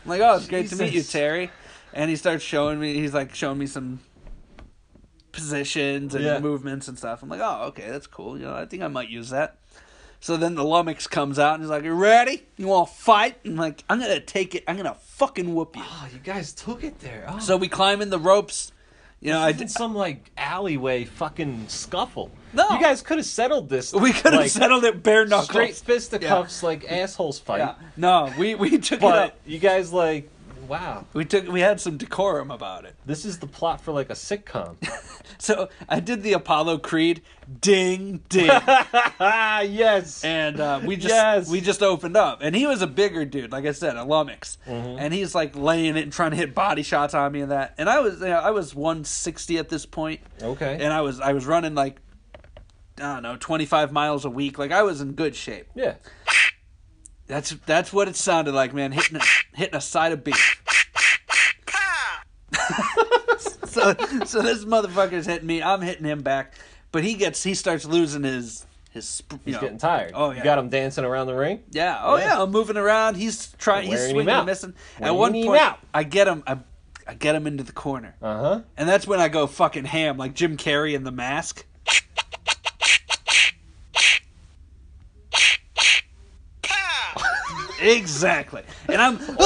[0.06, 1.52] I'm like, oh, it's great to meet you, Terry.
[1.94, 2.94] And he starts showing me.
[2.96, 4.00] He's like showing me some
[5.34, 6.40] positions and Yeah.
[6.40, 7.22] movements and stuff.
[7.22, 8.38] I'm like, oh, okay, that's cool.
[8.38, 9.58] You know, I think I might use that.
[10.22, 12.44] So then the lummox comes out and he's like, "You ready?
[12.56, 14.64] You want to fight?" I'm like, "I'm gonna take it.
[14.70, 17.26] I'm gonna fucking whoop you." Oh, you guys took it there.
[17.28, 18.72] Oh, So we climb in the ropes.
[19.20, 22.30] You know, I I did, some like alleyway fucking scuffle.
[22.54, 22.70] No.
[22.72, 23.92] you guys could have settled this.
[23.94, 25.50] We could have like, settled it bare knuckles.
[25.50, 27.58] straight fisticuffs like assholes fight.
[27.60, 27.76] Yeah.
[27.98, 29.40] No, we we took it But up.
[29.46, 30.30] you guys like,
[30.68, 32.96] wow, We took we had some decorum about it.
[33.06, 34.76] this is the plot for like a sitcom.
[35.40, 37.22] So I did the Apollo Creed,
[37.60, 38.46] ding ding,
[39.20, 40.24] yes.
[40.24, 41.50] and uh, we just Yes.
[41.50, 44.58] we just opened up, and he was a bigger dude, like I said, a lummox,
[44.68, 45.00] Mm-hmm.
[45.00, 47.74] and he's like laying it and trying to hit body shots on me and that,
[47.78, 50.78] and I was you know, I was 160 at this point, Okay.
[50.80, 52.00] and I was I was running like
[53.00, 55.68] I don't know 25 miles a week, like I was in good shape.
[55.76, 55.96] yeah.
[57.34, 58.92] That's that's what it sounded like, man.
[58.92, 59.22] Hitting a,
[59.58, 60.62] hitting a side of beef.
[63.66, 65.64] so so this motherfucker's hitting me.
[65.64, 66.54] I'm hitting him back,
[66.92, 69.24] but he gets he starts losing his his.
[69.46, 70.12] He's know, getting tired.
[70.14, 70.38] Oh yeah.
[70.38, 71.64] You got him dancing around the ring.
[71.72, 72.00] Yeah.
[72.04, 72.40] Oh yeah.
[72.40, 73.16] I'm moving around.
[73.16, 73.88] He's trying.
[73.88, 74.74] He's Wearing swinging and missing.
[75.00, 75.60] At one point.
[75.92, 76.44] I get him.
[76.46, 76.60] I,
[77.08, 78.62] I get him into the corner, Uh huh.
[78.78, 81.66] and that's when I go fucking ham, like Jim Carrey in The Mask.
[87.84, 88.64] Exactly.
[88.88, 89.20] And I'm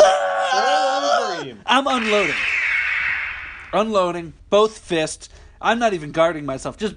[1.65, 2.35] I'm unloading.
[3.73, 5.29] Unloading both fists.
[5.59, 6.77] I'm not even guarding myself.
[6.77, 6.95] Just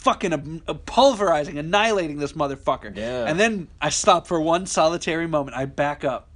[0.00, 2.96] fucking um, uh, pulverizing, annihilating this motherfucker.
[2.96, 3.24] Yeah.
[3.26, 5.56] And then I stop for one solitary moment.
[5.56, 6.29] I back up.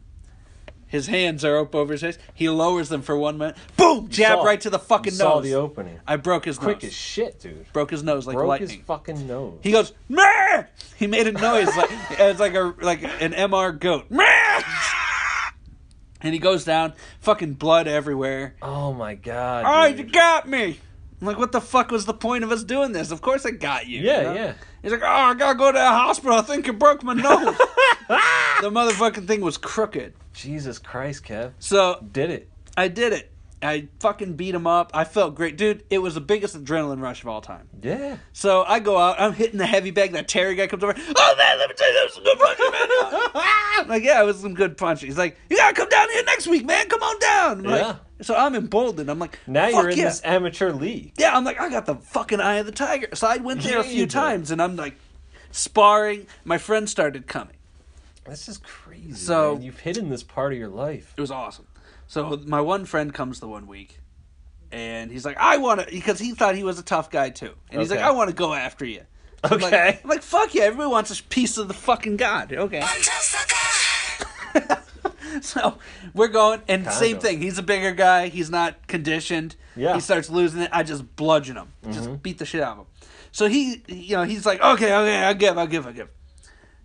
[0.94, 2.18] His hands are up over his face.
[2.35, 3.57] He lowers them for one minute.
[3.76, 4.09] Boom!
[4.11, 5.26] Jab Saw- right to the fucking you nose.
[5.26, 5.98] Saw the opening.
[6.07, 6.64] I broke his nose.
[6.66, 6.90] Quick nose.
[6.90, 7.66] as shit, dude.
[7.72, 8.68] broke his nose like Broke lightning.
[8.70, 9.59] his fucking nose.
[9.61, 10.62] He goes, Meh!
[10.96, 14.09] He made a noise like it's like a like an MR goat.
[14.09, 14.62] Meh!
[16.20, 18.54] And he goes down, fucking blood everywhere.
[18.62, 19.64] oh my god.
[19.64, 20.12] Right, you dude.
[20.12, 20.78] got me.
[21.20, 23.11] I'm like, what the fuck was the point of us doing this?
[23.11, 24.00] Of course I got you.
[24.00, 24.35] Yeah, you know?
[24.35, 24.54] yeah.
[24.83, 26.37] He's like, oh, I gotta go to the hospital.
[26.37, 27.57] I think you broke my nose.
[28.60, 30.14] the motherfucking thing was crooked.
[30.32, 31.52] Jesus Christ, Kev.
[31.58, 32.50] So Did it.
[32.76, 33.30] I did it.
[33.62, 34.90] I fucking beat him up.
[34.92, 35.84] I felt great, dude.
[35.88, 37.68] It was the biggest adrenaline rush of all time.
[37.82, 38.18] Yeah.
[38.34, 40.12] So I go out, I'm hitting the heavy bag.
[40.12, 40.94] That Terry guy comes over.
[40.94, 43.30] Oh man, let me tell you, that was some good punching, man.
[43.78, 45.08] I'm like, yeah, it was some good punching.
[45.08, 46.88] He's like, you gotta come down here next week, man.
[46.88, 47.58] Come on down.
[47.60, 47.86] I'm Yeah.
[47.86, 49.10] Like, so I'm emboldened.
[49.10, 50.04] I'm like, Now you're in yeah.
[50.04, 51.14] this amateur league.
[51.16, 53.08] Yeah, I'm like, I got the fucking eye of the tiger.
[53.14, 54.94] So I went there a few times, and I'm like,
[55.52, 56.26] sparring.
[56.44, 57.56] My friends started coming.
[58.26, 59.12] This is crazy.
[59.12, 59.62] So- man.
[59.62, 61.12] you've hidden this part of your life.
[61.16, 61.66] It was awesome.
[62.06, 63.98] So my one friend comes the one week,
[64.70, 67.52] and he's like, I want to, because he thought he was a tough guy too,
[67.70, 69.00] and he's like, I want to go after you.
[69.48, 70.00] So I'm like- Okay.
[70.02, 72.52] I'm like, fuck yeah, everybody wants a piece of the fucking god.
[72.52, 72.82] Okay.
[75.40, 75.78] so
[76.14, 77.20] we're going, and same Kinda.
[77.20, 77.42] thing.
[77.42, 78.28] He's a bigger guy.
[78.28, 79.56] He's not conditioned.
[79.76, 79.94] Yeah.
[79.94, 80.70] He starts losing it.
[80.72, 81.68] I just bludgeon him.
[81.82, 81.92] Mm-hmm.
[81.92, 82.87] Just beat the shit out of him.
[83.32, 86.08] So he, you know, he's like, okay, okay, I'll give, I'll give, I'll give.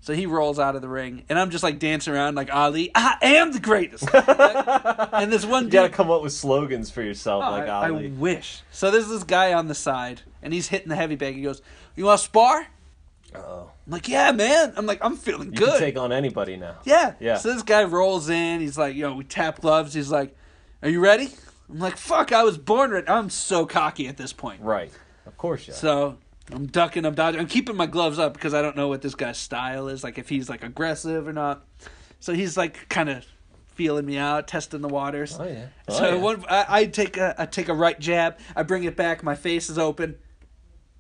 [0.02, 2.90] So he rolls out of the ring, and I'm just like dancing around like Ali.
[2.96, 4.08] I am the greatest.
[4.14, 7.88] and this one You gotta come up with slogans for yourself, oh, like Oh, I,
[7.88, 8.10] I Ali.
[8.10, 8.62] wish.
[8.72, 11.36] So there's this guy on the side, and he's hitting the heavy bag.
[11.36, 11.62] He goes,
[11.96, 12.68] "You want to spar?"
[13.36, 16.56] Oh, I'm like, "Yeah, man." I'm like, "I'm feeling you good." can take on anybody
[16.56, 16.78] now.
[16.86, 17.14] Yeah.
[17.20, 17.38] Yeah.
[17.38, 18.62] So this guy rolls in.
[18.62, 19.94] He's like, yo, we tap gloves.
[19.94, 20.36] He's like,
[20.82, 21.30] are you ready?
[21.70, 23.08] I'm like, fuck, I was born ready.
[23.08, 24.62] I'm so cocky at this point.
[24.62, 24.92] Right.
[25.28, 25.74] Of course, yeah.
[25.76, 26.18] So
[26.52, 27.40] I'm ducking, I'm dodging.
[27.40, 30.18] I'm keeping my gloves up because I don't know what this guy's style is, like
[30.18, 31.64] if he's like aggressive or not.
[32.20, 33.26] So he's like kind of
[33.76, 35.38] feeling me out, testing the waters.
[35.40, 35.68] oh yeah.
[35.88, 36.22] Oh, So yeah.
[36.22, 38.38] one, I, I take a, I take a right jab.
[38.56, 39.24] I bring it back.
[39.24, 40.18] My face is open.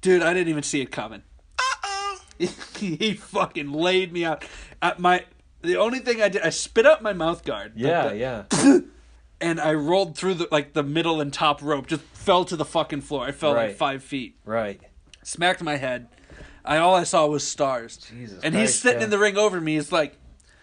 [0.01, 1.23] Dude, I didn't even see it coming.
[1.57, 2.19] Uh oh.
[2.79, 4.45] he fucking laid me out.
[4.81, 5.25] Uh, my
[5.61, 7.73] the only thing I did, I spit out my mouth guard.
[7.75, 8.79] Yeah, the- yeah.
[9.41, 11.87] And I rolled through the like the middle and top rope.
[11.87, 13.25] Just fell to the fucking floor.
[13.25, 13.67] I fell Right.
[13.69, 14.35] like five feet.
[14.43, 14.81] Right.
[15.29, 16.07] Smacked my head.
[16.65, 17.97] I all I saw was stars.
[17.97, 19.05] Jesus and he's sitting yeah.
[19.05, 19.75] in the ring over me.
[19.75, 20.17] He's like,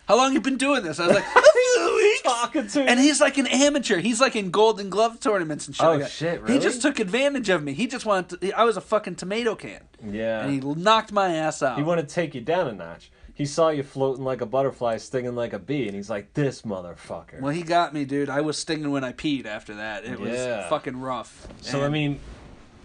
[0.08, 2.98] "How long you been doing this?" I was like, "A few weeks." Talking to And
[2.98, 3.98] he's like an amateur.
[3.98, 5.86] He's like in Golden Glove tournaments and shit.
[5.86, 7.74] Oh, like shit, He just took advantage of me.
[7.74, 8.40] He just wanted.
[8.40, 10.40] To, I was a fucking tomato can, Yeah.
[10.40, 11.76] and he knocked my ass out.
[11.76, 13.12] He wanted to take you down a notch.
[13.34, 16.62] He saw you floating like a butterfly, stinging like a bee, and he's like, "This
[16.62, 18.28] motherfucker." well, he got me, dude.
[18.28, 19.46] I was stinging when I peed.
[19.46, 20.36] After that, it was
[20.68, 21.46] fucking rough.
[21.60, 22.18] so I mean,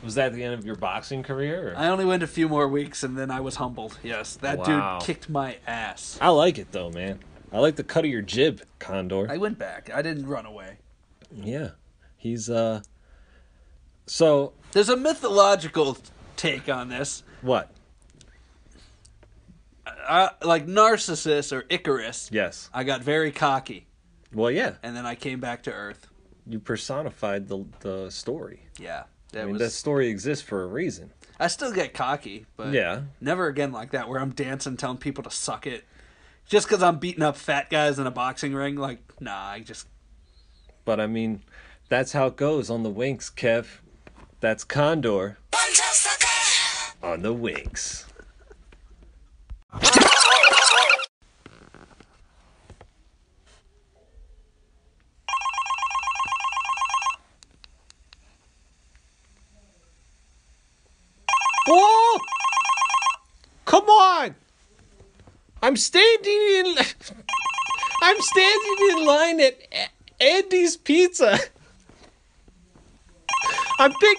[0.03, 1.71] was that the end of your boxing career?
[1.73, 1.77] Or?
[1.77, 3.99] I only went a few more weeks, and then I was humbled.
[4.03, 4.97] Yes, that Wow.
[4.99, 6.17] dude kicked my ass.
[6.21, 7.19] I like it though, man.
[7.53, 9.27] I like the cut of your jib, Condor.
[9.29, 9.89] I went back.
[9.93, 10.77] I didn't run away.
[11.35, 11.71] yeah,
[12.17, 12.81] he's uh.
[14.07, 15.97] So There's a mythological
[16.37, 17.23] take on this.
[17.41, 17.71] what?
[19.85, 22.29] Uh, like Narcissus or Icarus.
[22.31, 22.69] Yes.
[22.73, 23.87] I got very cocky,
[24.33, 24.73] Well, yeah.
[24.83, 26.07] and then I came back to Earth.
[26.47, 28.65] You personified the the story.
[28.79, 29.61] Yeah, that I mean, was.
[29.61, 31.11] that story exists for a reason.
[31.39, 33.03] I still get cocky, but Yeah.
[33.19, 35.85] never again like that where I'm dancing, telling people to suck it.
[36.45, 39.87] Just because I'm beating up fat guys in a boxing ring, like, nah, I just.
[40.85, 41.41] But I mean,
[41.89, 43.65] that's how it goes on the Winks, Kev.
[44.39, 45.37] That's Condor
[47.03, 48.05] on the Winks.
[61.67, 62.19] Whoa!
[63.65, 64.35] Come on!
[65.71, 66.75] I'm standing in.
[68.03, 69.55] I'm standing in line at
[70.19, 71.39] Andy's Pizza.
[73.79, 74.17] I'm pick.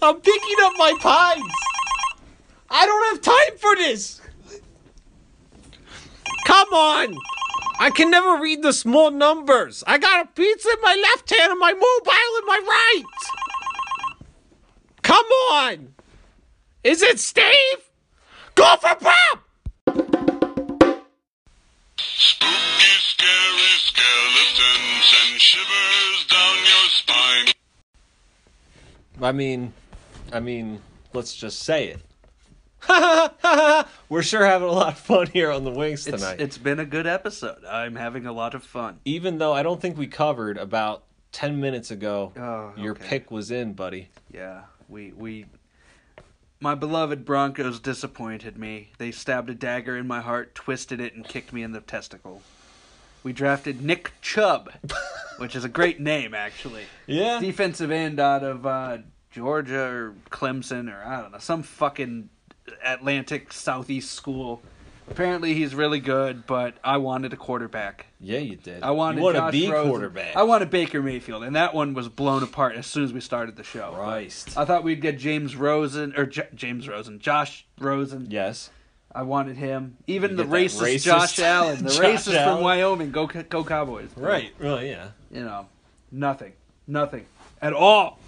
[0.00, 1.42] I'm picking up my pies.
[2.70, 4.22] I don't have time for this.
[6.46, 7.18] Come on.
[7.78, 9.84] I can never read the small numbers.
[9.86, 13.04] I got a pizza in my left hand and my mobile in my right.
[15.02, 15.92] Come on.
[16.82, 17.85] Is it Steve?
[18.56, 19.40] Go for Bob.
[21.98, 27.46] Spooky, scary skeletons and shivers down your spine.
[29.22, 29.72] I mean,
[30.32, 30.80] I mean,
[31.12, 32.00] let's just say it.
[34.08, 36.40] We're sure having a lot of fun here on the Winks It's, tonight.
[36.40, 37.64] it's been a good episode.
[37.64, 39.00] I'm having a lot of fun.
[39.04, 43.06] Even though I don't think we covered about 10 minutes ago, Oh, your okay.
[43.06, 44.08] pick was in, buddy.
[44.32, 45.46] Yeah, we we
[46.60, 48.90] my beloved Broncos disappointed me.
[48.98, 52.42] They stabbed a dagger in my heart, twisted it, and kicked me in the testicle.
[53.22, 54.72] We drafted Nick Chubb,
[55.38, 56.84] which is a great name actually.
[57.06, 57.40] Yeah.
[57.40, 58.98] Defensive end out of uh,
[59.30, 62.30] Georgia or Clemson or I don't know, some fucking
[62.84, 64.62] Atlantic Southeast school.
[65.08, 68.06] Apparently he's really good, but I wanted a quarterback.
[68.20, 68.82] Yeah, you did.
[68.82, 69.90] I wanted you want Josh to be Rosen.
[69.90, 70.36] quarterback.
[70.36, 73.56] I wanted Baker Mayfield, and that one was blown apart as soon as we started
[73.56, 73.92] the show.
[73.94, 74.56] Christ.
[74.58, 78.26] I thought we'd get James Rosen or J- James Rosen, Josh Rosen.
[78.30, 78.70] yes.
[79.14, 79.96] I wanted him.
[80.06, 82.56] Even You the racist, racist Josh Allen, the Josh racist Allen.
[82.56, 83.12] from Wyoming.
[83.12, 84.10] Go go Cowboys.
[84.14, 84.52] Right.
[84.60, 85.08] Well, yeah.
[85.30, 85.68] You know,
[86.12, 86.52] nothing,
[86.86, 87.24] nothing
[87.62, 88.18] at all.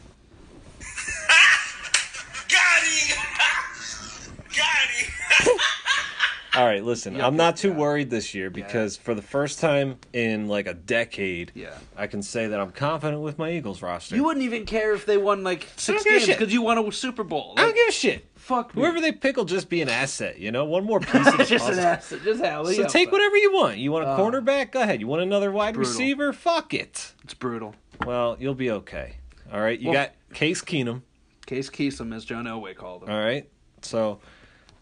[6.58, 7.14] All right, listen.
[7.14, 7.76] Yeah, I'm not too yeah.
[7.76, 11.70] worried this year because for the first time in like a decade, Yeah.
[11.96, 14.16] I can say that I'm confident with my Eagles roster.
[14.16, 16.62] You wouldn't even care if they won like six don't give a games because you
[16.62, 17.54] won a Super Bowl.
[17.56, 18.26] I don't give a shit.
[18.34, 18.82] fuck me.
[18.82, 20.64] Whoever they pick will just be an asset, you know?
[20.64, 21.84] One more piece of the just an puzzle.
[21.84, 22.20] asset.
[22.24, 22.90] Just alley So up.
[22.90, 23.78] take whatever you want.
[23.78, 24.72] You want a Uh, cornerback?
[24.72, 25.00] Go ahead.
[25.00, 25.92] You want another wide brutal.
[25.92, 26.32] receiver?
[26.32, 27.12] Fuck it.
[27.22, 27.76] It's brutal.
[28.04, 29.16] Well, you'll be okay.
[29.52, 29.78] All right.
[29.78, 31.02] You Well- got Case Keenum.
[31.46, 33.10] Case Keesum, as John Elway called him.
[33.10, 33.48] All right.
[33.80, 34.18] So,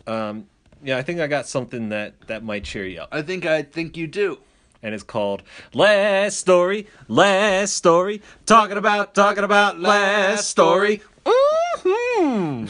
[0.07, 0.47] um,
[0.83, 3.09] yeah, I think I got something that that might cheer you up.
[3.13, 4.39] I think I think you do.
[4.83, 5.43] and it's called
[5.75, 11.03] Last Story, Last Story, talking about, talking about Last Story.
[11.27, 12.67] hmm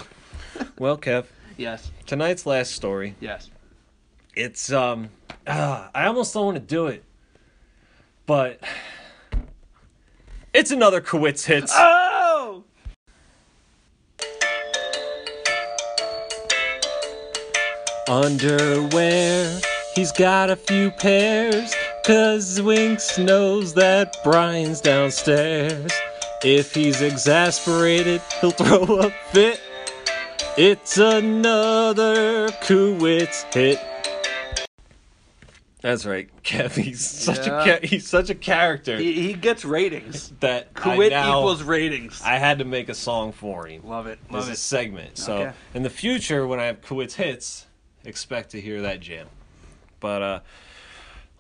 [0.79, 1.27] well, Kev,
[1.59, 1.91] Yes.
[2.07, 3.15] tonight's last story.
[3.21, 3.51] Yes.
[4.35, 5.09] It's um,
[5.47, 7.03] ah, I almost don't want to do it,
[8.27, 8.61] but
[10.55, 11.73] it's another Kowitz hits.
[11.75, 12.16] Oh!
[18.09, 19.61] Underwear,
[19.95, 21.75] he's got a few pairs.
[22.05, 25.91] Cause Winks knows that Brian's downstairs.
[26.45, 29.61] If he's exasperated, he'll throw a fit.
[30.57, 33.81] It's another Kowitz hit.
[35.81, 36.73] That's right, Kev.
[36.77, 37.63] He's such Yeah.
[37.65, 40.33] a ca- he's such a character He, he gets ratings.
[40.41, 42.23] that Quit now, equals ratings.
[42.25, 44.21] I had to make a song for him love it.
[44.29, 44.59] as Love a it.
[44.59, 45.19] segment.
[45.19, 45.53] So Okay.
[45.75, 47.66] in the future, when I have Kowitz hits,
[48.07, 49.27] expect to hear that jam.
[50.01, 50.41] But uh,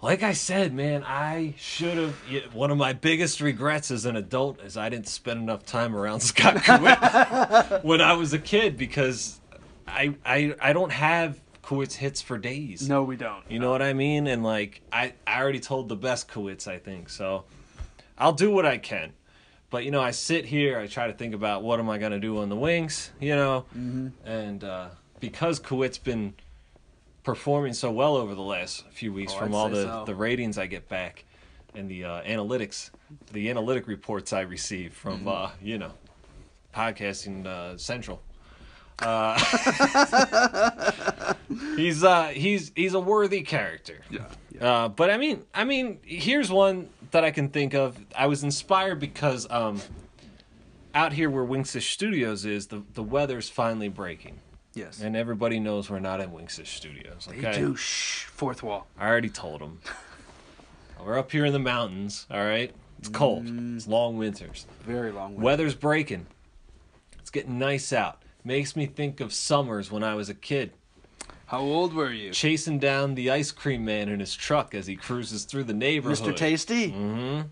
[0.02, 2.54] like I said, man, I should have.
[2.54, 6.20] One of my biggest regrets as an adult is I didn't spend enough time around
[6.30, 9.40] Scott Kowitz when I was a kid because
[9.86, 12.88] I I I don't have Kowitz hits for days.
[12.88, 13.42] No, we don't.
[13.48, 14.26] You know what I mean?
[14.26, 17.08] And like I, I already told the best Kowitz, I think.
[17.08, 17.44] So
[18.18, 19.12] I'll do what I can.
[19.70, 22.20] But you know, I sit here, I try to think about what am I gonna
[22.20, 23.64] do on the winks, you know?
[23.76, 24.08] Mm-hmm.
[24.24, 24.88] And uh,
[25.18, 26.34] because Kowit's been
[27.26, 30.04] performing so well over the last few weeks Oh, from I'd all the, so.
[30.06, 31.24] the ratings I get back
[31.74, 32.90] and the uh, analytics,
[33.32, 35.28] the analytic reports I receive from Mm-hmm.
[35.28, 35.90] uh, you know,
[36.74, 38.22] podcasting uh, central.
[41.76, 44.00] he's uh he's he's a worthy character.
[44.10, 44.24] Yeah.
[44.58, 47.98] Uh, but I mean, I mean, here's one that I can think of.
[48.16, 49.82] I was inspired because um,
[50.94, 54.40] out here where Wingsish Studios is, the the weather's finally breaking,
[54.76, 55.00] Yes.
[55.00, 57.26] and everybody knows we're not in Wingsish Studios.
[57.30, 57.74] They Okay, do.
[57.76, 58.24] Shh.
[58.26, 58.86] Fourth wall.
[58.98, 59.80] I already told them.
[61.04, 62.26] we're up here in the mountains.
[62.30, 63.46] All right, it's cold.
[63.46, 63.76] Mm.
[63.76, 64.66] It's long winters.
[64.84, 65.36] Very long.
[65.40, 66.26] Weather's breaking.
[67.18, 68.22] It's getting nice out.
[68.44, 70.70] Makes me think of summers when I was a kid
[71.46, 72.30] How old were you?
[72.30, 76.18] chasing down the ice cream man in his truck as he cruises through the neighborhood.
[76.18, 76.36] Mr.
[76.36, 76.92] Tasty?
[76.92, 77.46] Mm.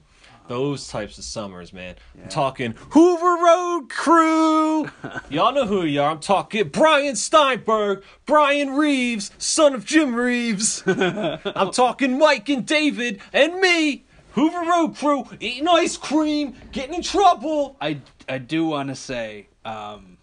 [0.47, 1.95] Those types of summers, man.
[2.22, 4.90] I'm talking Hoover Road Crew.
[5.30, 6.11] Y'all know who you are.
[6.11, 10.82] I'm talking Brian Steinberg, Brian Reeves, son of Jim Reeves.
[10.86, 17.03] I'm talking Mike and David and me, Hoover Road Crew, eating ice cream, getting in
[17.03, 17.76] trouble.
[17.80, 20.18] I, I do want to say, um,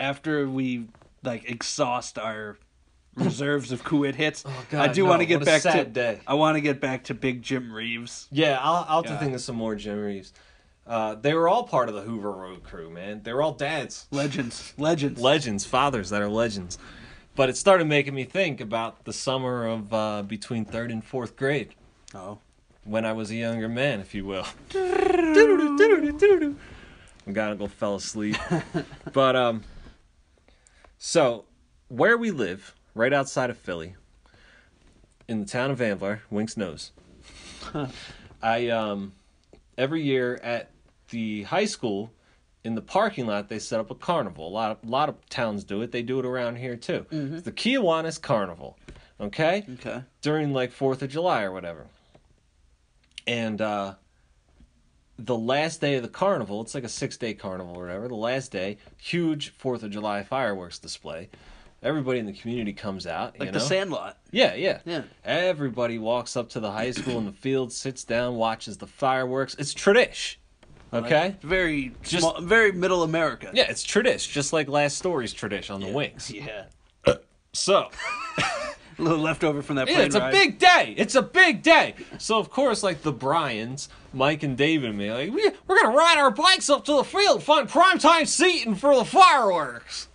[0.00, 0.88] after we
[1.22, 2.56] like exhaust our
[3.16, 5.10] reserves of Kowitz hits, Oh, God, I do no.
[5.10, 5.84] want to get back to.
[5.84, 6.20] day.
[6.26, 8.28] I want to get back to Big Jim Reeves.
[8.30, 10.32] Yeah, I'll, I'll have to think of some more Jim Reeves.
[10.86, 13.22] Uh, they were all part of the Hoover Road Crew, man.
[13.22, 14.06] They were all dads.
[14.10, 15.20] Legends, legends.
[15.20, 16.76] legends, fathers that are legends.
[17.36, 21.36] But it started making me think about the summer of uh, between third and fourth
[21.36, 21.74] grade,
[22.14, 22.38] oh,
[22.84, 24.46] when I was a younger man, if you will.
[27.26, 28.36] I gotta go fell asleep.
[29.12, 29.62] but um,
[30.98, 31.46] so
[31.88, 33.96] where we live, right outside of Philly,
[35.28, 36.92] in the town of Vanvlar, Winks knows.
[38.42, 39.12] I um,
[39.78, 40.70] every year at
[41.10, 42.12] the high school
[42.62, 44.48] in the parking lot they set up a carnival.
[44.48, 45.92] A lot of a lot of towns do it.
[45.92, 47.06] They do it around here too.
[47.10, 48.78] It's the Kiwanis Carnival.
[49.20, 49.64] Okay?
[49.74, 50.02] okay.
[50.22, 51.86] During like 4th of July or whatever.
[53.26, 53.94] And uh
[55.16, 58.08] the last day of the carnival, it's like a 6-day carnival or whatever.
[58.08, 61.28] The last day, huge 4th of July fireworks display.
[61.84, 63.60] Everybody in the community comes out, Like you the?
[63.60, 64.18] Sandlot.
[64.30, 64.78] Yeah, yeah.
[64.86, 65.02] Yeah.
[65.24, 69.54] Everybody walks up to the high school in the field, sits down, watches the fireworks.
[69.58, 70.36] It's tradish.
[70.92, 71.26] Okay?
[71.26, 73.50] Like, very Just- small, very middle America.
[73.52, 76.30] yeah, it's tradish, just like last story's tradish on the winks.
[76.30, 76.64] Yeah.
[77.52, 77.90] So,
[78.98, 80.94] A little leftover from that yeah, it's a big day.
[80.96, 81.94] It's a big day.
[82.18, 85.92] So, of course, like the Bryans, Mike and David and me, like, we, we're going
[85.92, 90.08] to ride our bikes up to the field, find primetime seating for the fireworks.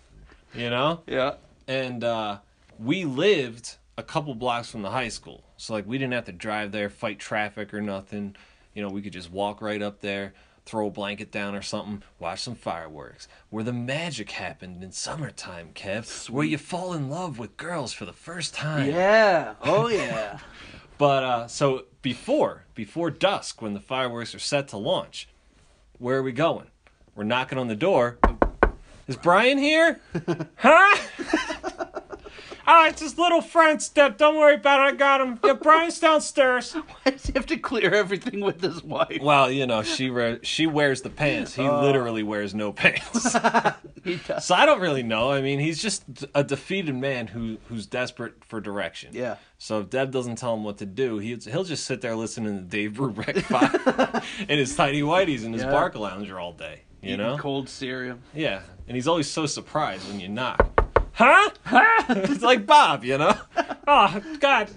[0.54, 1.02] You know?
[1.08, 1.36] Yeah.
[1.70, 2.40] And uh,
[2.80, 5.44] we lived a couple blocks from the high school.
[5.56, 8.36] So like we didn't have to drive there, fight traffic or nothing.
[8.74, 10.34] You know, we could just walk right up there,
[10.66, 13.28] throw a blanket down or something, watch some fireworks.
[13.52, 16.30] Where the magic happened in summertime, Kev.
[16.30, 18.90] Where you fall in love with girls for the first time.
[18.90, 19.54] Yeah.
[19.62, 20.40] Oh yeah.
[20.98, 25.30] But uh, so before before dusk, when the fireworks are set to launch,
[25.98, 26.68] where are we going?
[27.16, 28.20] We're knocking on the door.
[29.10, 30.00] Is Brian here?
[30.58, 30.98] huh?
[32.68, 34.20] Oh, it's his little friend, Step.
[34.20, 34.94] Don't worry about it.
[34.94, 35.40] I got him.
[35.44, 36.74] Yeah, Brian's downstairs.
[37.04, 39.20] Why does he have to clear everything with his wife?
[39.20, 41.56] Well, you know, she re- she wears the pants.
[41.56, 41.82] He oh.
[41.82, 43.36] literally wears no pants.
[44.02, 44.46] He does.
[44.46, 45.30] so I don't really know.
[45.30, 46.04] I mean, he's just
[46.34, 49.10] a defeated man who who's desperate for direction.
[49.14, 49.36] Yeah.
[49.58, 52.60] So if Deb doesn't tell him what to do, he he'll just sit there listening
[52.60, 55.72] to Dave Brubeck five in his tiny whities in his Yeah.
[55.72, 56.84] bark lounger all day.
[57.02, 57.38] You Eating know?
[57.38, 58.20] cold cereal.
[58.34, 60.66] Yeah, and he's always so surprised when you knock.
[61.14, 61.50] Huh?
[61.64, 62.06] Huh?
[62.10, 63.38] it's like Bob, you know?
[63.92, 64.70] Oh God,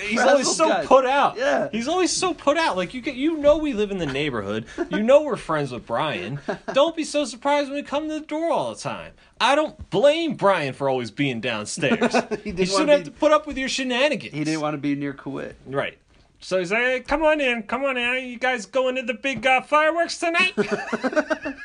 [0.00, 0.84] he's always so guy.
[0.86, 1.36] put out.
[1.36, 1.68] Yeah.
[1.70, 2.76] he's always so put out.
[2.76, 4.66] Like you get, you know, we live in the neighborhood.
[4.90, 6.40] You know, we're friends with Brian.
[6.72, 9.12] Don't be so surprised when we come to the door all the time.
[9.40, 12.12] I don't blame Brian for always being downstairs.
[12.42, 14.34] he didn't shouldn't wanna have to put up with your shenanigans.
[14.34, 15.54] He didn't want to be near Kuwait.
[15.64, 15.96] Right.
[16.40, 18.26] So he's like, hey, come on in, come on in.
[18.28, 20.52] You guys going to the big uh, fireworks tonight?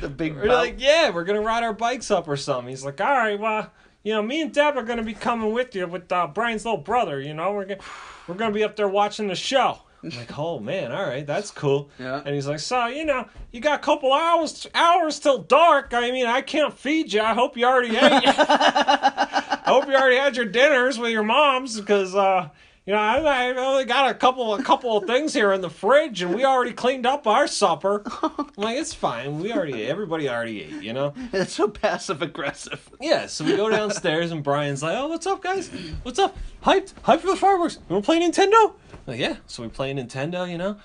[0.00, 2.68] The big We're like, yeah, we're gonna ride our bikes up or something.
[2.68, 3.70] He's like, all right, well,
[4.02, 6.80] you know, me and Deb are gonna be coming with you with uh, Brian's little
[6.80, 7.18] brother.
[7.18, 7.80] You know, we're gonna
[8.28, 9.78] we're gonna be up there watching the show.
[10.02, 11.88] I'm like, oh man, all right, that's cool.
[11.98, 12.20] Yeah.
[12.26, 15.94] And he's like, so you know, you got a couple hours hours till dark.
[15.94, 17.22] I mean, I can't feed you.
[17.22, 18.02] I hope you already ate.
[18.26, 22.14] I hope you already had your dinners with your moms because.
[22.14, 22.50] uh
[22.86, 25.70] you know, I, I only got a couple, a couple of things here in the
[25.70, 28.02] fridge, and we already cleaned up our supper.
[28.22, 29.40] I'm like, it's fine.
[29.40, 30.82] We already, everybody already ate.
[30.82, 31.14] You know.
[31.32, 32.88] It's so passive aggressive.
[33.00, 35.68] Yeah, so we go downstairs and Brian's like, "Oh, what's up, guys?
[36.02, 36.36] What's up?
[36.62, 36.92] Hyped?
[37.02, 37.76] Hyped for the fireworks?
[37.88, 39.36] You want to play Nintendo?" I'm like, yeah.
[39.46, 40.76] So we play Nintendo, you know,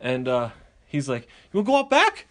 [0.00, 0.50] and uh,
[0.86, 2.26] he's like, "You want to go out back?"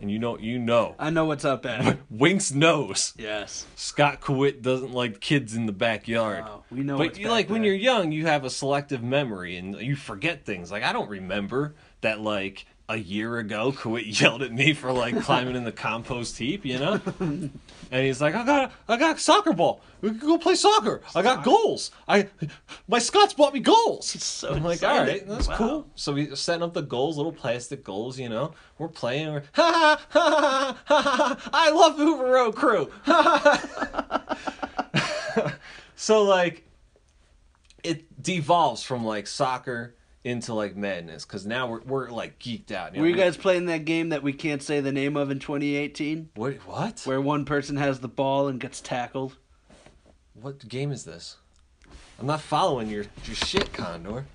[0.00, 1.98] And you know, you know, I know what's up, Ed.
[2.10, 3.66] Winks knows yes.
[3.74, 6.44] Scott Kwitt doesn't like kids in the backyard.
[6.46, 7.72] Oh, we know but you like when there.
[7.72, 10.70] you're young, you have a selective memory and you forget things.
[10.70, 15.20] Like I don't remember that like a year ago, Kwitt yelled at me for like
[15.22, 17.00] climbing in the compost heap, you know.
[17.20, 17.50] and
[17.90, 19.82] he's like, I got, I got a soccer ball.
[20.00, 21.02] We can go play soccer.
[21.14, 21.90] I got goals.
[22.08, 22.28] I,
[22.88, 24.06] my Scots bought me goals.
[24.22, 25.56] so I'm like, all right, that's Wow.
[25.56, 25.86] cool.
[25.96, 28.54] So we setting up the goals, little plastic goals, you know.
[28.78, 29.32] We're playing.
[29.34, 31.38] We're ha ha ha ha ha.
[31.38, 31.50] ha.
[31.52, 32.90] I love Hoover Road Crew.
[35.96, 36.64] so like,
[37.84, 42.94] it devolves from like soccer into like madness because now we're we're like geeked out.
[42.94, 43.00] know?
[43.00, 46.30] Were you guys playing that game that we can't say the name of in 2018?
[46.34, 46.54] What?
[46.66, 47.02] What?
[47.04, 49.36] Where one person has the ball and gets tackled?
[50.34, 51.36] What game is this?
[52.18, 54.26] I'm not following your your shit, Condor.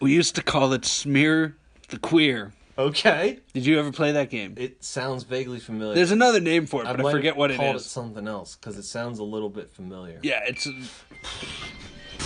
[0.00, 1.56] We used to call it Smear
[1.88, 2.52] the Queer.
[2.78, 3.38] Okay.
[3.54, 4.54] Did you ever play that game?
[4.58, 5.94] It sounds vaguely familiar.
[5.94, 7.60] There's another name for it, but I, might forget what it is.
[7.60, 7.76] called.
[7.76, 10.20] It something else because it sounds a little bit familiar.
[10.22, 10.68] Yeah, it's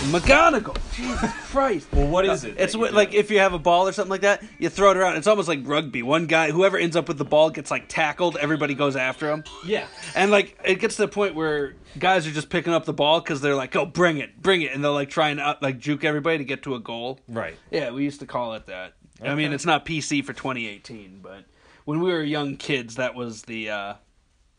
[0.09, 0.77] McGonagall.
[0.95, 1.87] Jesus Christ.
[1.93, 2.55] Well, what is it?
[2.57, 4.97] It's what, like if you have a ball or something like that, you throw it
[4.97, 5.17] around.
[5.17, 6.01] It's almost like rugby.
[6.01, 8.35] One guy, whoever ends up with the ball, gets like tackled.
[8.37, 9.85] Everybody goes after him, yeah.
[10.15, 13.21] and like it gets to the point where guys are just picking up the ball
[13.21, 15.77] because they're like, "Oh, bring it, bring it," and they'll like try and uh, like
[15.77, 17.19] juke everybody to get to a goal.
[17.27, 17.55] Right.
[17.69, 18.93] Yeah, we used to call it that.
[19.21, 19.55] I mean, Okay.
[19.55, 21.45] it's not PC for 2018, but
[21.85, 23.93] when we were young kids, that was the uh,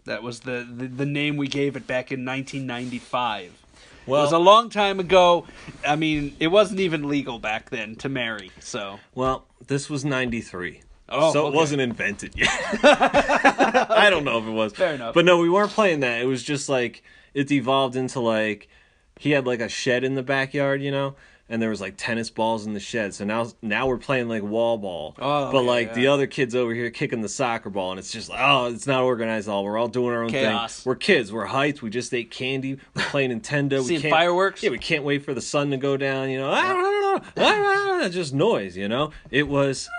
[0.05, 3.59] that was the, the the name we gave it back in 1995.
[4.07, 5.47] Well, it was a long time ago.
[5.87, 8.51] I mean, it wasn't even legal back then to marry.
[8.61, 10.83] So well, this was '93.
[11.09, 12.49] Oh, so it wasn't invented yet.
[12.83, 14.73] I don't know if it was.
[14.73, 15.15] Fair enough.
[15.15, 16.21] But no, we weren't playing that.
[16.23, 17.03] It was just like
[17.35, 18.69] it evolved into like
[19.19, 21.15] he had like a shed in the backyard, you know,
[21.53, 23.13] and there was like tennis balls in the shed.
[23.13, 25.15] So now now we're playing like wall ball.
[25.19, 25.95] Oh, but like yeah.
[25.95, 28.87] the other kids over here kicking the soccer ball, and it's just like oh, it's
[28.87, 29.63] not organized at all.
[29.63, 30.81] We're all doing our own Chaos.
[30.81, 30.91] thing.
[30.91, 31.31] We're kids.
[31.31, 31.83] We're hyped.
[31.83, 32.79] We just ate candy.
[32.97, 33.87] We're playing Nintendo.
[33.89, 34.63] we can't, fireworks?
[34.63, 36.31] Yeah, we can't wait for the sun to go down.
[36.31, 38.75] You know, ah, just noise.
[38.75, 39.91] You know, it was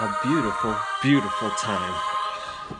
[0.00, 1.94] a beautiful, beautiful time.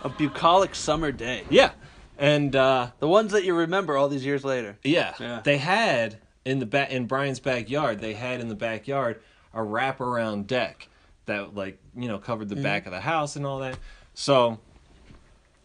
[0.03, 1.45] a bucolic summer day.
[1.51, 1.71] Yeah,
[2.19, 4.77] and uh, The ones that you remember all these years later.
[4.83, 5.41] yeah, Yeah.
[5.45, 8.01] they had in the back in Brian's backyard.
[8.01, 9.21] They had in the backyard
[9.55, 10.89] a wraparound deck
[11.27, 12.65] that like you know covered the mm-hmm.
[12.65, 13.79] back of the house and all that.
[14.15, 14.59] So,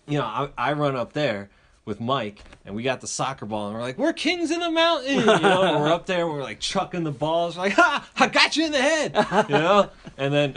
[0.07, 1.49] you know, I, I run up there
[1.85, 4.69] with Mike and we got the soccer ball and we're like, we're kings in the
[4.69, 5.79] mountain, you know.
[5.79, 8.65] we're up there and we're like chucking the balls, we're like, ha, I got you
[8.65, 9.15] in the head,
[9.49, 9.89] you know.
[10.17, 10.55] And then,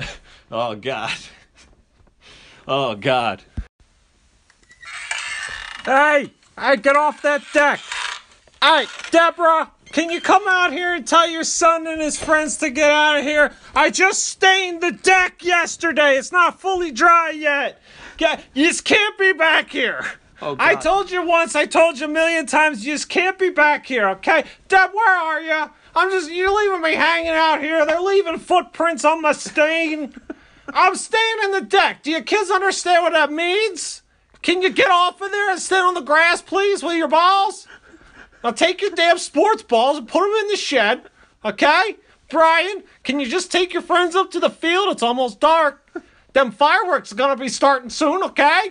[0.51, 1.17] oh god,
[2.67, 3.43] oh god.
[5.85, 7.81] Hey, hey, get off that deck.
[8.63, 12.71] Hey, Deborah, can you come out here and tell your son and his friends to
[12.71, 13.53] get out of here?
[13.75, 16.17] I just stained the deck yesterday.
[16.17, 17.81] It's not fully dry yet.
[18.17, 20.05] Get, you just can't be back here.
[20.43, 23.51] Oh, I told you once, I told you a million times, you just can't be
[23.51, 24.45] back here, okay?
[24.69, 25.71] Deb, where are you?
[25.95, 27.85] I'm just, you're leaving me hanging out here.
[27.85, 30.15] They're leaving footprints on my stain.
[30.69, 32.03] I'm staying in the deck.
[32.03, 34.03] Do you kids understand what that means?
[34.43, 37.67] Can you get off of there and stand on the grass, please, with your balls?
[38.43, 41.03] Now take your damn sports balls and put them in the shed,
[41.45, 41.97] okay?
[42.31, 44.89] Brian, can you just take your friends up to the field?
[44.91, 45.87] It's almost dark.
[46.33, 48.71] Them fireworks are gonna be starting soon, okay?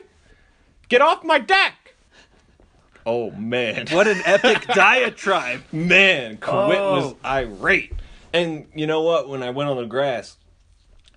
[0.88, 1.94] Get off my deck.
[3.06, 3.88] Oh man.
[3.92, 5.62] What an epic diatribe.
[5.72, 7.18] Man, Quit was Oh.
[7.26, 7.94] irate.
[8.34, 9.28] And you know what?
[9.30, 10.38] When I went on the grass,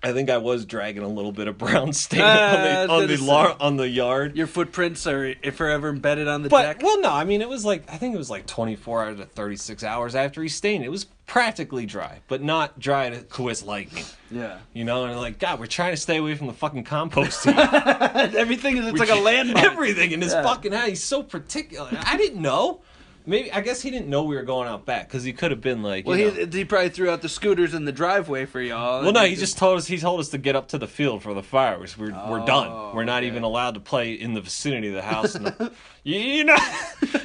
[0.03, 3.07] I think I was dragging a little bit of brown stain I on the on
[3.07, 4.35] the lar- on the yard.
[4.35, 6.83] Your footprints are forever embedded on the But deck.
[6.83, 9.31] well, no, I mean it was like I think it was like 24 out of
[9.31, 10.83] 36 hours after he stained.
[10.83, 14.03] It was practically dry, but not dry to Quit's liking.
[14.29, 14.57] Yeah.
[14.73, 17.47] You know, and like God, we're trying to stay away from the fucking compost.
[17.47, 19.55] Everything is it's like a landmine.
[19.63, 20.43] Everything in his Yeah.
[20.43, 20.87] fucking house.
[20.89, 21.89] He's so particular.
[22.05, 22.81] I didn't know.
[23.25, 25.61] Maybe I guess he didn't know we were going out back because he could have
[25.61, 26.05] been like.
[26.05, 29.01] Well, you he, know- he probably threw out the scooters in the driveway for y'all.
[29.01, 29.87] Well, no, he just told us.
[29.87, 31.97] He told us to get up to the field for the fireworks.
[31.97, 32.93] We're we're done.
[32.93, 33.27] We're not okay.
[33.27, 35.33] even allowed to play in the vicinity of the house.
[35.33, 35.71] The,
[36.03, 36.61] you, you're not.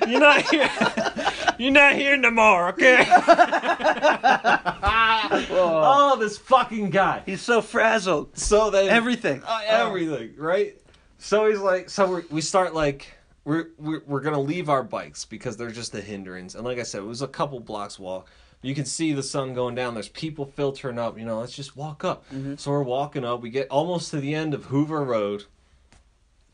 [0.06, 0.70] You're not here.
[1.58, 2.68] You're not here no more.
[2.68, 3.04] Okay.
[5.50, 7.22] oh, this fucking guy.
[7.26, 8.38] He's so frazzled.
[8.38, 9.42] So then Everything.
[9.44, 10.76] uh, everything, right?
[11.18, 13.17] So he's like, so we we start like
[13.48, 16.54] we're, we're we're gonna leave our bikes because they're just a hindrance.
[16.54, 18.28] And like I said, it was a couple blocks walk.
[18.60, 19.94] You can see the sun going down.
[19.94, 21.18] There's people filtering up.
[21.18, 22.28] You know, let's just walk up.
[22.28, 22.56] Mm-hmm.
[22.56, 23.40] So we're walking up.
[23.40, 25.44] We get almost to the end of Hoover Road.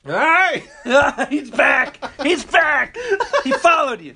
[0.07, 0.63] All right,
[1.31, 1.99] He's back.
[2.23, 2.97] He's back.
[3.43, 4.15] He followed you.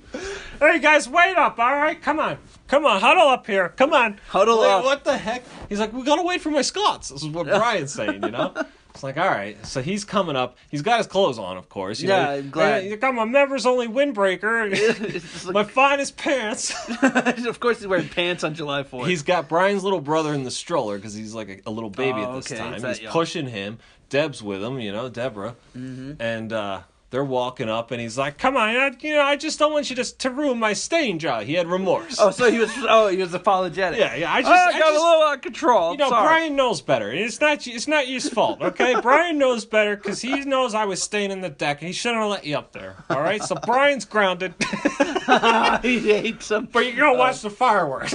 [0.61, 1.59] hey guys, wait up.
[1.59, 2.37] All right, come on,
[2.68, 3.70] come on, huddle up here.
[3.70, 4.85] Come on, Huddle Like, up.
[4.85, 5.45] What the heck?
[5.68, 7.09] He's like, we gotta wait for my Scots.
[7.09, 8.55] This is what Brian's saying, you know.
[8.99, 9.65] It's like, all right.
[9.65, 10.57] So he's coming up.
[10.73, 12.01] He's got his clothes on, of course.
[12.01, 12.85] You Yeah, know, I'm glad.
[12.85, 15.45] You got my members only windbreaker.
[15.45, 16.75] Like- my finest pants.
[17.47, 19.07] of course, he's wearing pants on July 4th.
[19.07, 22.19] he's got Brian's little brother in the stroller because he's like a, a little baby
[22.19, 22.73] Oh, at this okay, time.
[22.73, 23.13] he's that He's young.
[23.13, 23.79] pushing him.
[24.11, 26.21] Deb's with him, you know, Deborah, Mm-hmm.
[26.21, 26.81] and uh,
[27.11, 29.89] they're walking up, and he's like, "Come on, I, you know, I just don't want
[29.89, 32.19] you to to ruin my stain job." He had remorse.
[32.21, 32.71] oh, so he was.
[32.89, 33.99] Oh, he was apologetic.
[33.99, 34.33] yeah, yeah.
[34.33, 35.93] I oh, just, Oh, I I got just- a little out of control.
[35.93, 36.27] You know, Sorry.
[36.27, 37.11] Brian knows better.
[37.13, 39.01] It's not it's not his fault, okay?
[39.03, 42.21] Brian knows better because he knows I was staying in the deck and he shouldn't
[42.21, 42.97] have let you up there.
[43.09, 44.55] All right, so Brian's grounded,
[45.83, 46.69] he hates him.
[46.71, 47.49] but you're gonna watch oh.
[47.49, 48.13] the fireworks.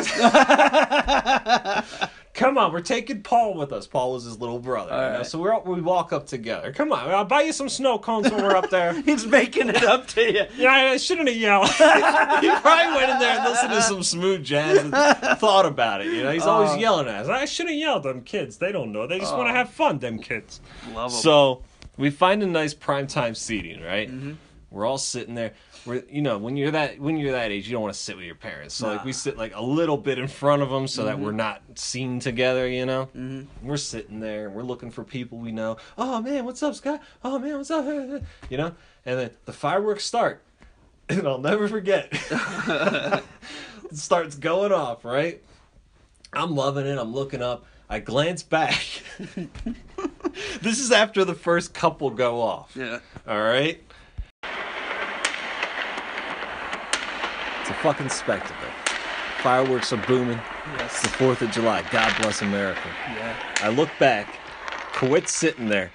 [2.33, 3.85] Come on, we're taking Paul with us.
[3.85, 5.17] Paul was his little brother, you know?
[5.17, 5.25] right.
[5.25, 6.73] so we're we walk up together.
[6.73, 8.99] Come on, I'll buy you some snow cones when we're up there.
[9.05, 10.43] He's making it up to you.
[10.57, 11.67] Yeah, I shouldn't have yelled.
[11.69, 14.91] he probably went in there and listened to some smooth jazz and
[15.39, 16.07] thought about it.
[16.07, 17.27] You know, he's always yelling at us.
[17.29, 18.03] I shouldn't have yelled.
[18.03, 19.05] Them kids, they don't know.
[19.05, 19.99] They just want to have fun.
[19.99, 20.61] Them kids.
[20.93, 21.19] Love him.
[21.19, 21.63] So
[21.97, 24.09] we find a nice primetime seating, right?
[24.09, 24.33] Mm-hmm.
[24.71, 25.53] We're all sitting there.
[25.85, 28.15] We're, you know, when you're that when you're that age, you don't want to sit
[28.15, 28.73] with your parents.
[28.73, 31.25] So like we sit like a little bit in front of them so that Mm-hmm.
[31.25, 32.67] we're not seen together.
[32.67, 33.67] You know, mm-hmm.
[33.67, 35.77] we're sitting there and we're looking for people we know.
[35.97, 37.01] Oh man, what's up, Scott?
[37.23, 37.83] Oh man, what's up?
[38.49, 38.71] You know,
[39.05, 40.41] and then the fireworks start,
[41.09, 42.07] and I'll never forget.
[42.31, 43.23] it
[43.93, 45.41] starts going off, right?
[46.31, 46.97] I'm loving it.
[46.97, 47.65] I'm looking up.
[47.89, 48.81] I glance back.
[50.61, 52.75] this is after the first couple go off.
[52.75, 52.99] Yeah.
[53.27, 53.83] All right.
[57.63, 58.67] It's a fucking spectacle.
[59.41, 60.37] Fireworks are booming.
[60.79, 61.81] It's the 4th of July.
[61.91, 62.81] God bless America.
[63.09, 63.35] Yeah.
[63.61, 64.37] I look back.
[64.93, 65.89] Quit's sitting there,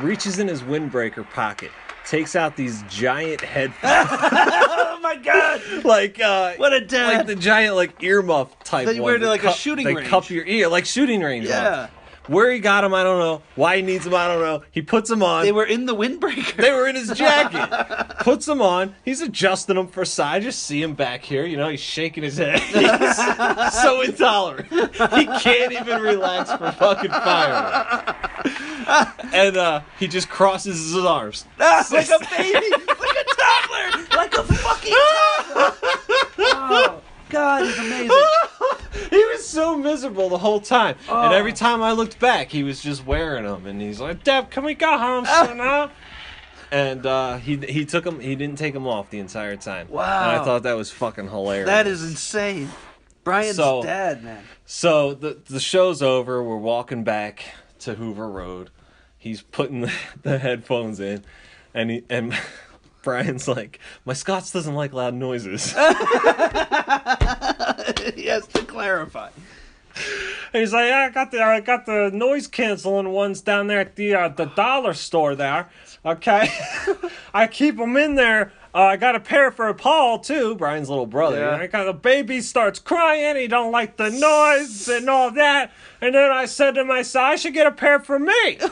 [0.00, 1.70] reaches in his windbreaker pocket,
[2.04, 4.08] takes out these giant headphones.
[4.96, 5.60] Oh my God!
[5.84, 7.18] like, uh, What a dad.
[7.18, 10.08] like the giant like earmuff type That you wear to, like, a shooting they range.
[10.08, 11.80] cup your ear like shooting range Yeah.
[11.80, 11.90] ones.
[12.26, 13.42] Where he got them I don't know.
[13.54, 14.62] Why he needs them I don't know.
[14.70, 15.44] He puts them on.
[15.44, 16.56] They were in the windbreaker.
[16.56, 18.16] They were in his jacket.
[18.20, 18.94] Puts them on.
[19.04, 20.24] He's adjusting them for size.
[20.34, 22.58] I just see him back here you know he's shaking his head.
[22.60, 24.68] He's so intolerant.
[24.72, 28.16] He can't even relax for fucking fire.
[29.32, 31.44] and uh he just crosses his arms.
[31.60, 35.72] Ah, like a baby, like a toddler, like a fucking toddler.
[36.38, 38.10] Oh, God, he's amazing.
[39.10, 40.96] he was so miserable the whole time.
[41.08, 43.66] And every time I looked back, he was just wearing them.
[43.66, 45.90] And he's like, Deb, can we go home soon now?
[46.72, 48.18] And uh, he he took them.
[48.18, 49.86] He didn't take them off the entire time.
[49.90, 51.66] And I thought that was fucking hilarious.
[51.66, 52.68] That is insane.
[53.22, 54.42] Brian's So- dad, man.
[54.66, 56.42] So the the show's over.
[56.42, 57.44] We're walking back
[57.80, 58.70] to Hoover Road.
[59.16, 59.92] He's putting the,
[60.22, 61.24] the headphones in,
[61.74, 62.36] and he and
[63.04, 65.76] Brian's like, "My Scots doesn't like loud noises." he
[68.26, 69.30] has to clarify.
[70.52, 73.96] And he's like, I got the I got the noise canceling ones down there at
[73.96, 75.68] the uh, the dollar store there.
[76.04, 76.52] Okay,
[77.34, 78.52] I keep them in there.
[78.74, 81.38] Uh, I got a pair for Paul too, Brian's little brother.
[81.38, 81.56] Yeah.
[81.56, 83.36] I got the baby starts crying.
[83.36, 85.72] He don't like the noise and all that.
[86.00, 88.58] And then I said to myself, I should get a pair for me.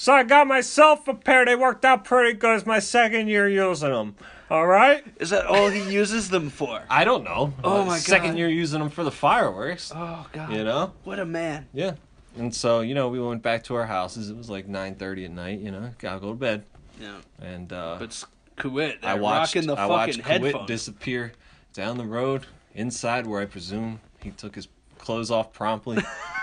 [0.00, 1.44] so I got myself a pair.
[1.44, 2.56] They worked out pretty good.
[2.56, 4.14] It's my second year using them.
[4.48, 5.04] All right.
[5.20, 6.82] Is that all he uses them for?
[6.90, 7.52] I don't know.
[7.64, 8.38] Oh Uh, my Second God.
[8.38, 9.90] year using them for the fireworks.
[9.94, 10.52] Oh God.
[10.52, 10.92] You know.
[11.02, 11.66] What a man.
[11.74, 11.94] Yeah.
[12.36, 14.30] And so you know we went back to our houses.
[14.30, 15.58] It was like nine thirty at night.
[15.58, 16.64] You know, gotta go to bed.
[17.00, 17.16] Yeah.
[17.42, 18.24] And uh, But s-
[18.56, 21.32] Kuwait, I they're watched rocking the I watched fucking Kuwait disappear
[21.74, 24.68] down the road inside where I presume he took his
[24.98, 25.98] clothes off promptly.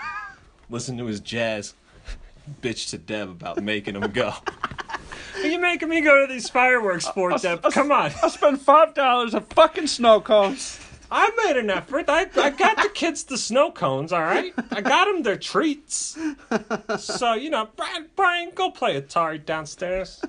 [0.69, 1.73] Listen to his jazz.
[2.61, 4.33] Bitch to Deb about making him go.
[5.35, 7.61] Are you making me go to these fireworks sports, Deb?
[7.71, 8.11] Come on.
[8.23, 10.79] I spent five dollars on fucking snow cones.
[11.11, 12.05] I made an effort.
[12.09, 14.53] I, I got the kids the snow cones, all right?
[14.71, 16.17] I got them their treats.
[16.97, 20.21] So, you know, Brian, Brian go play Atari downstairs.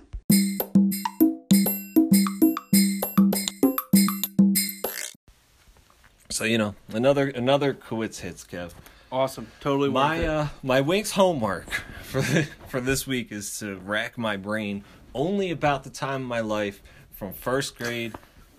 [6.31, 8.73] So, you know, another another Kowitz hits, Kev.
[9.11, 9.47] Awesome.
[9.61, 10.27] Totally worth My it.
[10.27, 11.71] uh my Winks homework
[12.03, 14.85] for the, for this week is to rack my brain
[15.15, 16.83] only about the time of my life
[17.13, 18.15] from first grade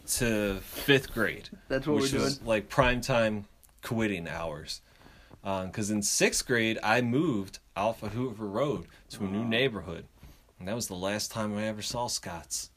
[0.07, 1.49] to fifth grade.
[1.67, 3.45] That's what which we're is like prime time
[3.83, 4.81] quitting hours.
[5.43, 10.05] Because in sixth grade, I moved Alpha Hoover Road to a new neighborhood,
[10.59, 12.69] and that was the last time I ever saw Scott's.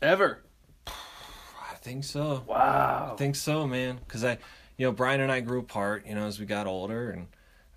[0.00, 0.42] Ever.
[0.86, 2.44] I think so.
[2.46, 3.10] Wow.
[3.12, 3.98] I think so, man.
[4.06, 4.38] Because I,
[4.76, 7.26] you know, Brian and I grew apart, you know, as we got older, and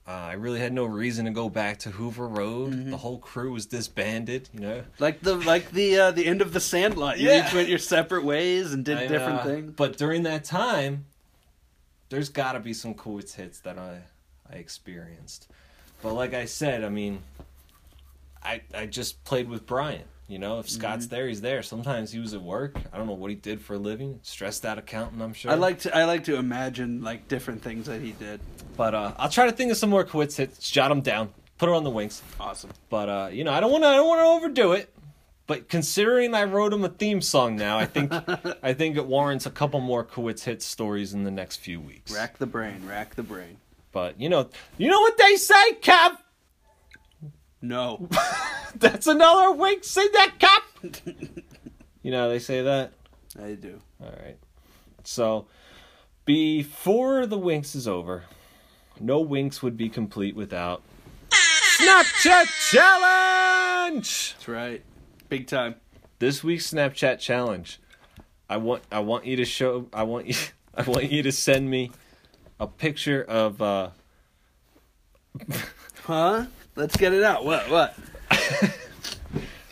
[0.08, 2.74] uh, I really had no reason to go back to Hoover Road.
[2.74, 2.92] Mm-hmm.
[2.92, 4.84] The whole crew was disbanded, you know.
[4.98, 7.20] Like the like the uh, the end of the Sandlot.
[7.20, 7.48] You Yeah.
[7.48, 9.74] each went your separate ways and did I, different uh, things.
[9.76, 11.06] But during that time,
[12.10, 14.02] there's got to be some cool hits that I
[14.52, 15.48] I experienced.
[16.02, 17.22] But like I said, I mean,
[18.42, 20.06] I I just played with Brian.
[20.30, 21.16] You know, if Scott's Mm-hmm.
[21.16, 21.64] there, he's there.
[21.64, 22.78] Sometimes he was at work.
[22.94, 24.20] I don't know what he did for a living.
[24.22, 25.52] Stressed out accountant, I'm sure.
[25.52, 28.40] I like to I like to imagine like different things that he did.
[28.78, 30.70] But uh, I'll try to think of some more Kowitz hits.
[30.70, 31.34] Jot them down.
[31.58, 32.22] Put it on the winks.
[32.40, 32.70] Awesome.
[32.90, 33.88] But uh, you know, I don't want to.
[33.88, 34.94] I don't want to overdo it.
[35.48, 38.14] But considering I wrote him a theme song now, I think
[38.64, 42.14] I think it warrants a couple more Kowitz hit stories in the next few weeks.
[42.14, 42.86] Rack the brain.
[42.88, 43.58] Rack the brain.
[43.92, 46.18] But you know, you know what they say, Kev.
[47.62, 48.08] No.
[48.76, 49.84] That's another wink.
[49.84, 51.44] Say that, Kev.
[52.04, 52.94] you know how they say that.
[53.42, 53.82] I do.
[54.02, 54.38] All right.
[55.04, 55.48] So
[56.26, 58.24] before the winks is over,
[59.00, 60.82] no winks would be complete without
[61.80, 64.34] Snapchat challenge.
[64.34, 64.84] That's right.
[65.30, 65.76] Big time.
[66.20, 67.80] this week's Snapchat challenge.
[68.50, 70.36] I want I want you to show I want you
[70.76, 71.92] I want you to send me
[72.60, 73.90] a picture of uh
[76.04, 76.46] Huh?
[76.80, 77.44] Let's get it out.
[77.44, 77.70] What?
[77.70, 77.94] What?
[78.32, 78.72] I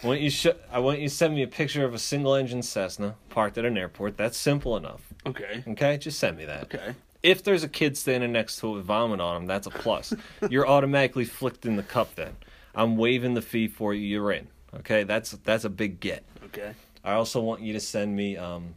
[0.04, 2.62] want you sh- I want you to send me a picture of a single engine
[2.62, 4.18] Cessna parked at an airport.
[4.18, 5.00] That's simple enough.
[5.26, 5.64] Okay.
[5.70, 5.98] Okay?
[6.00, 6.64] Just send me that.
[6.64, 6.96] Okay.
[7.24, 10.14] If there's a kid standing next to it with vomit on him, that's a plus.
[10.50, 12.36] You're automatically flicked in the cup then.
[12.76, 14.06] I'm waiving the fee for you.
[14.06, 14.50] You're in.
[14.76, 15.04] Okay?
[15.04, 16.26] That's that's a big get.
[16.48, 16.74] Okay.
[17.06, 18.76] I also want you to send me um,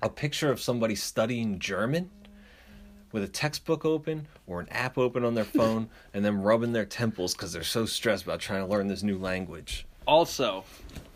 [0.00, 2.08] a picture of somebody studying German
[3.12, 6.84] with a textbook open or an app open on their phone and then rubbing their
[6.84, 9.86] temples because they're so stressed about trying to learn this new language.
[10.06, 10.64] Also,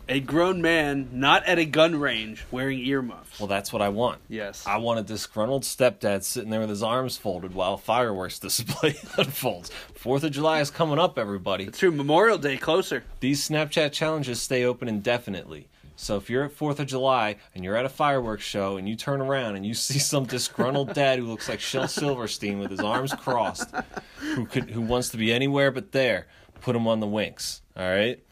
[0.09, 3.39] a grown man not at a gun range wearing earmuffs.
[3.39, 4.21] Well, that's what I want.
[4.29, 4.65] Yes.
[4.65, 8.95] I want a disgruntled stepdad sitting there with his arms folded while a fireworks display
[9.17, 9.69] unfolds.
[9.95, 11.65] Fourth of July is coming up, everybody.
[11.65, 11.91] It's true.
[11.91, 13.03] Memorial Day closer.
[13.19, 15.67] These Snapchat challenges stay open indefinitely.
[15.99, 18.95] So if you're at Fourth of July and you're at a fireworks show and you
[18.95, 22.79] turn around and you see some disgruntled dad who looks like Shel Silverstein with his
[22.79, 23.71] arms crossed,
[24.19, 26.27] who could who wants to be anywhere but there,
[26.61, 27.63] put him on the winks.
[27.75, 28.23] All right.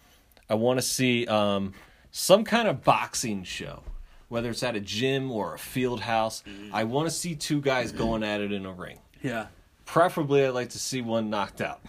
[0.48, 1.74] I want to see um,
[2.12, 3.82] some kind of boxing show,
[4.30, 6.44] whether it's at a gym or a field house.
[6.72, 9.00] I want to see two guys going at it in a ring.
[9.24, 9.48] Yeah.
[9.86, 11.82] Preferably, I'd like to see one knocked out.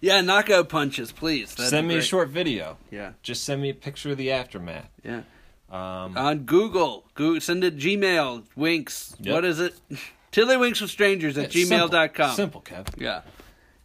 [0.00, 0.20] Yeah.
[0.20, 1.54] Knockout punches, please.
[1.54, 2.76] That'd Send me a short video.
[2.90, 3.12] Yeah.
[3.22, 4.88] Just send me a picture of the aftermath.
[5.04, 5.22] Yeah.
[5.70, 7.04] Um, On Google.
[7.14, 8.44] Google send it Gmail.
[8.56, 9.14] Winks.
[9.20, 9.32] Yep.
[9.34, 9.74] What is it?
[10.32, 12.34] Tiddlywinks with strangers at Yeah, gmail.com.
[12.36, 12.86] Simple, Kev.
[12.96, 13.20] Yeah.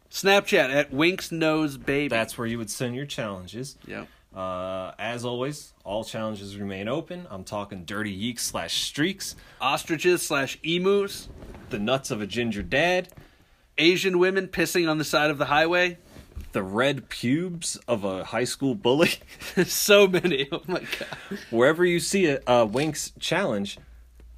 [0.10, 2.08] Snapchat at Winks Knows Baby.
[2.08, 3.78] That's where you would send your challenges.
[3.86, 4.06] yeah.
[4.36, 7.26] Uh, as always, all challenges remain open.
[7.32, 11.28] I'm talking dirty yeeks slash streaks, Ostriches slash emus.
[11.72, 13.10] the nuts of a ginger dad,
[13.78, 15.98] Asian women pissing on the side of the highway.
[16.54, 19.12] the red pubes of a high school bully.
[19.66, 20.48] so many.
[20.52, 21.40] Oh my god.
[21.52, 23.78] Wherever you see a, a uh, Winks challenge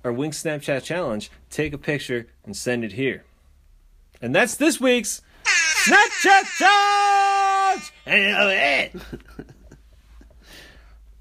[0.04, 3.24] or Winks Snapchat challenge, take a picture and send it here.
[4.22, 7.94] And that's this week's Snapchat challenge.
[8.08, 8.96] You uh, it.
[8.96, 9.00] Eh.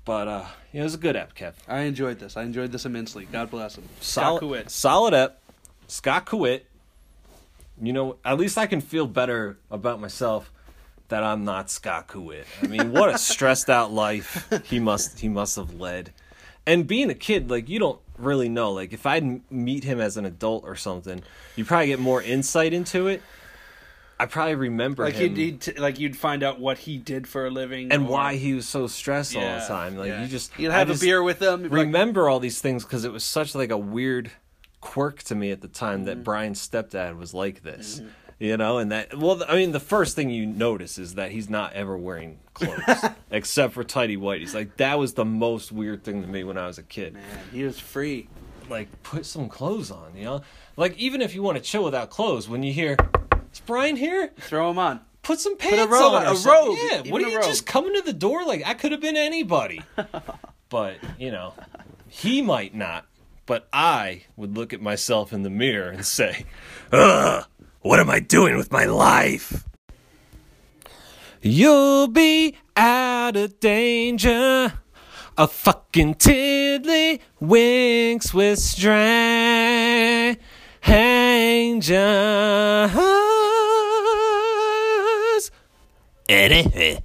[0.05, 1.55] but uh, it was a good app, Kev.
[1.69, 2.37] I enjoyed this.
[2.37, 3.29] I enjoyed this immensely.
[3.31, 3.85] God bless him.
[4.01, 4.71] solid, Scott Kuwait.
[4.71, 5.43] solid ep.
[5.87, 6.63] Scott Kuwait.
[7.81, 10.51] You know, at least I can feel better about myself
[11.09, 12.45] that I'm not Scott Kuwait.
[12.63, 16.13] I mean, what a stressed out life he must he must have led.
[16.67, 18.73] and being a kid, like you don't really know.
[18.73, 21.23] Like if I'd meet him as an adult or something,
[21.57, 23.23] you probably get more insight into it.
[24.21, 27.47] I probably remember Like him you'd, you'd like you'd find out what he did for
[27.47, 29.97] a living and or- why he was so stressed all the time.
[29.97, 30.23] Like yeah.
[30.23, 31.63] you just you'd I have a beer with them.
[31.63, 34.33] you'd like, Remember all these things because it was such like a weird
[34.81, 36.05] quirk to me at the time Mm-hmm.
[36.07, 38.01] that Brian's stepdad was like this.
[38.41, 41.51] You know, and that well, I mean, the first thing you notice is that he's
[41.51, 44.55] not ever wearing clothes except for tidy whities.
[44.55, 47.15] Like that was the most weird thing to me when I was a kid.
[47.15, 47.23] Man,
[47.53, 48.29] he was free.
[48.71, 50.43] Like put some clothes on, you know.
[50.77, 52.97] Like even if you want to chill without clothes, when you hear,
[53.53, 55.01] "Is Brian here?" Throw him on.
[55.23, 56.99] Put some pants a robe on, a robe, Yeah.
[57.01, 57.45] even What are you robe.
[57.45, 58.45] just coming to the door?
[58.45, 59.83] Like I could have been anybody.
[60.69, 61.55] but you know,
[62.09, 63.05] he might not.
[63.49, 66.45] But I would look at myself in the mirror and say,
[66.93, 67.47] "Ugh,
[67.81, 69.65] what am I doing with my life?"
[71.41, 74.75] You'll be out of danger.
[75.39, 80.37] A fucking tiddly winks with strangers.
[86.29, 86.99] Eh, eh, eh.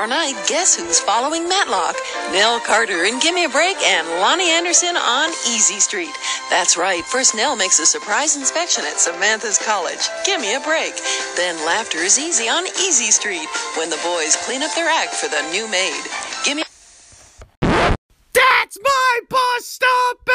[0.00, 1.94] Tomorrow night, guess who's following Matlock?
[2.32, 6.16] Nell Carter and Gimme a Break and Loni Anderson on Easy Street.
[6.48, 10.00] That's right, first Nell makes a surprise inspection at Samantha's College.
[10.24, 10.94] Gimme a break.
[11.36, 13.46] Then Laughter is Easy on Easy Street
[13.76, 16.02] when the boys clean up their act for the new maid.
[16.46, 16.64] Gimme
[18.32, 20.30] That's my bus stop!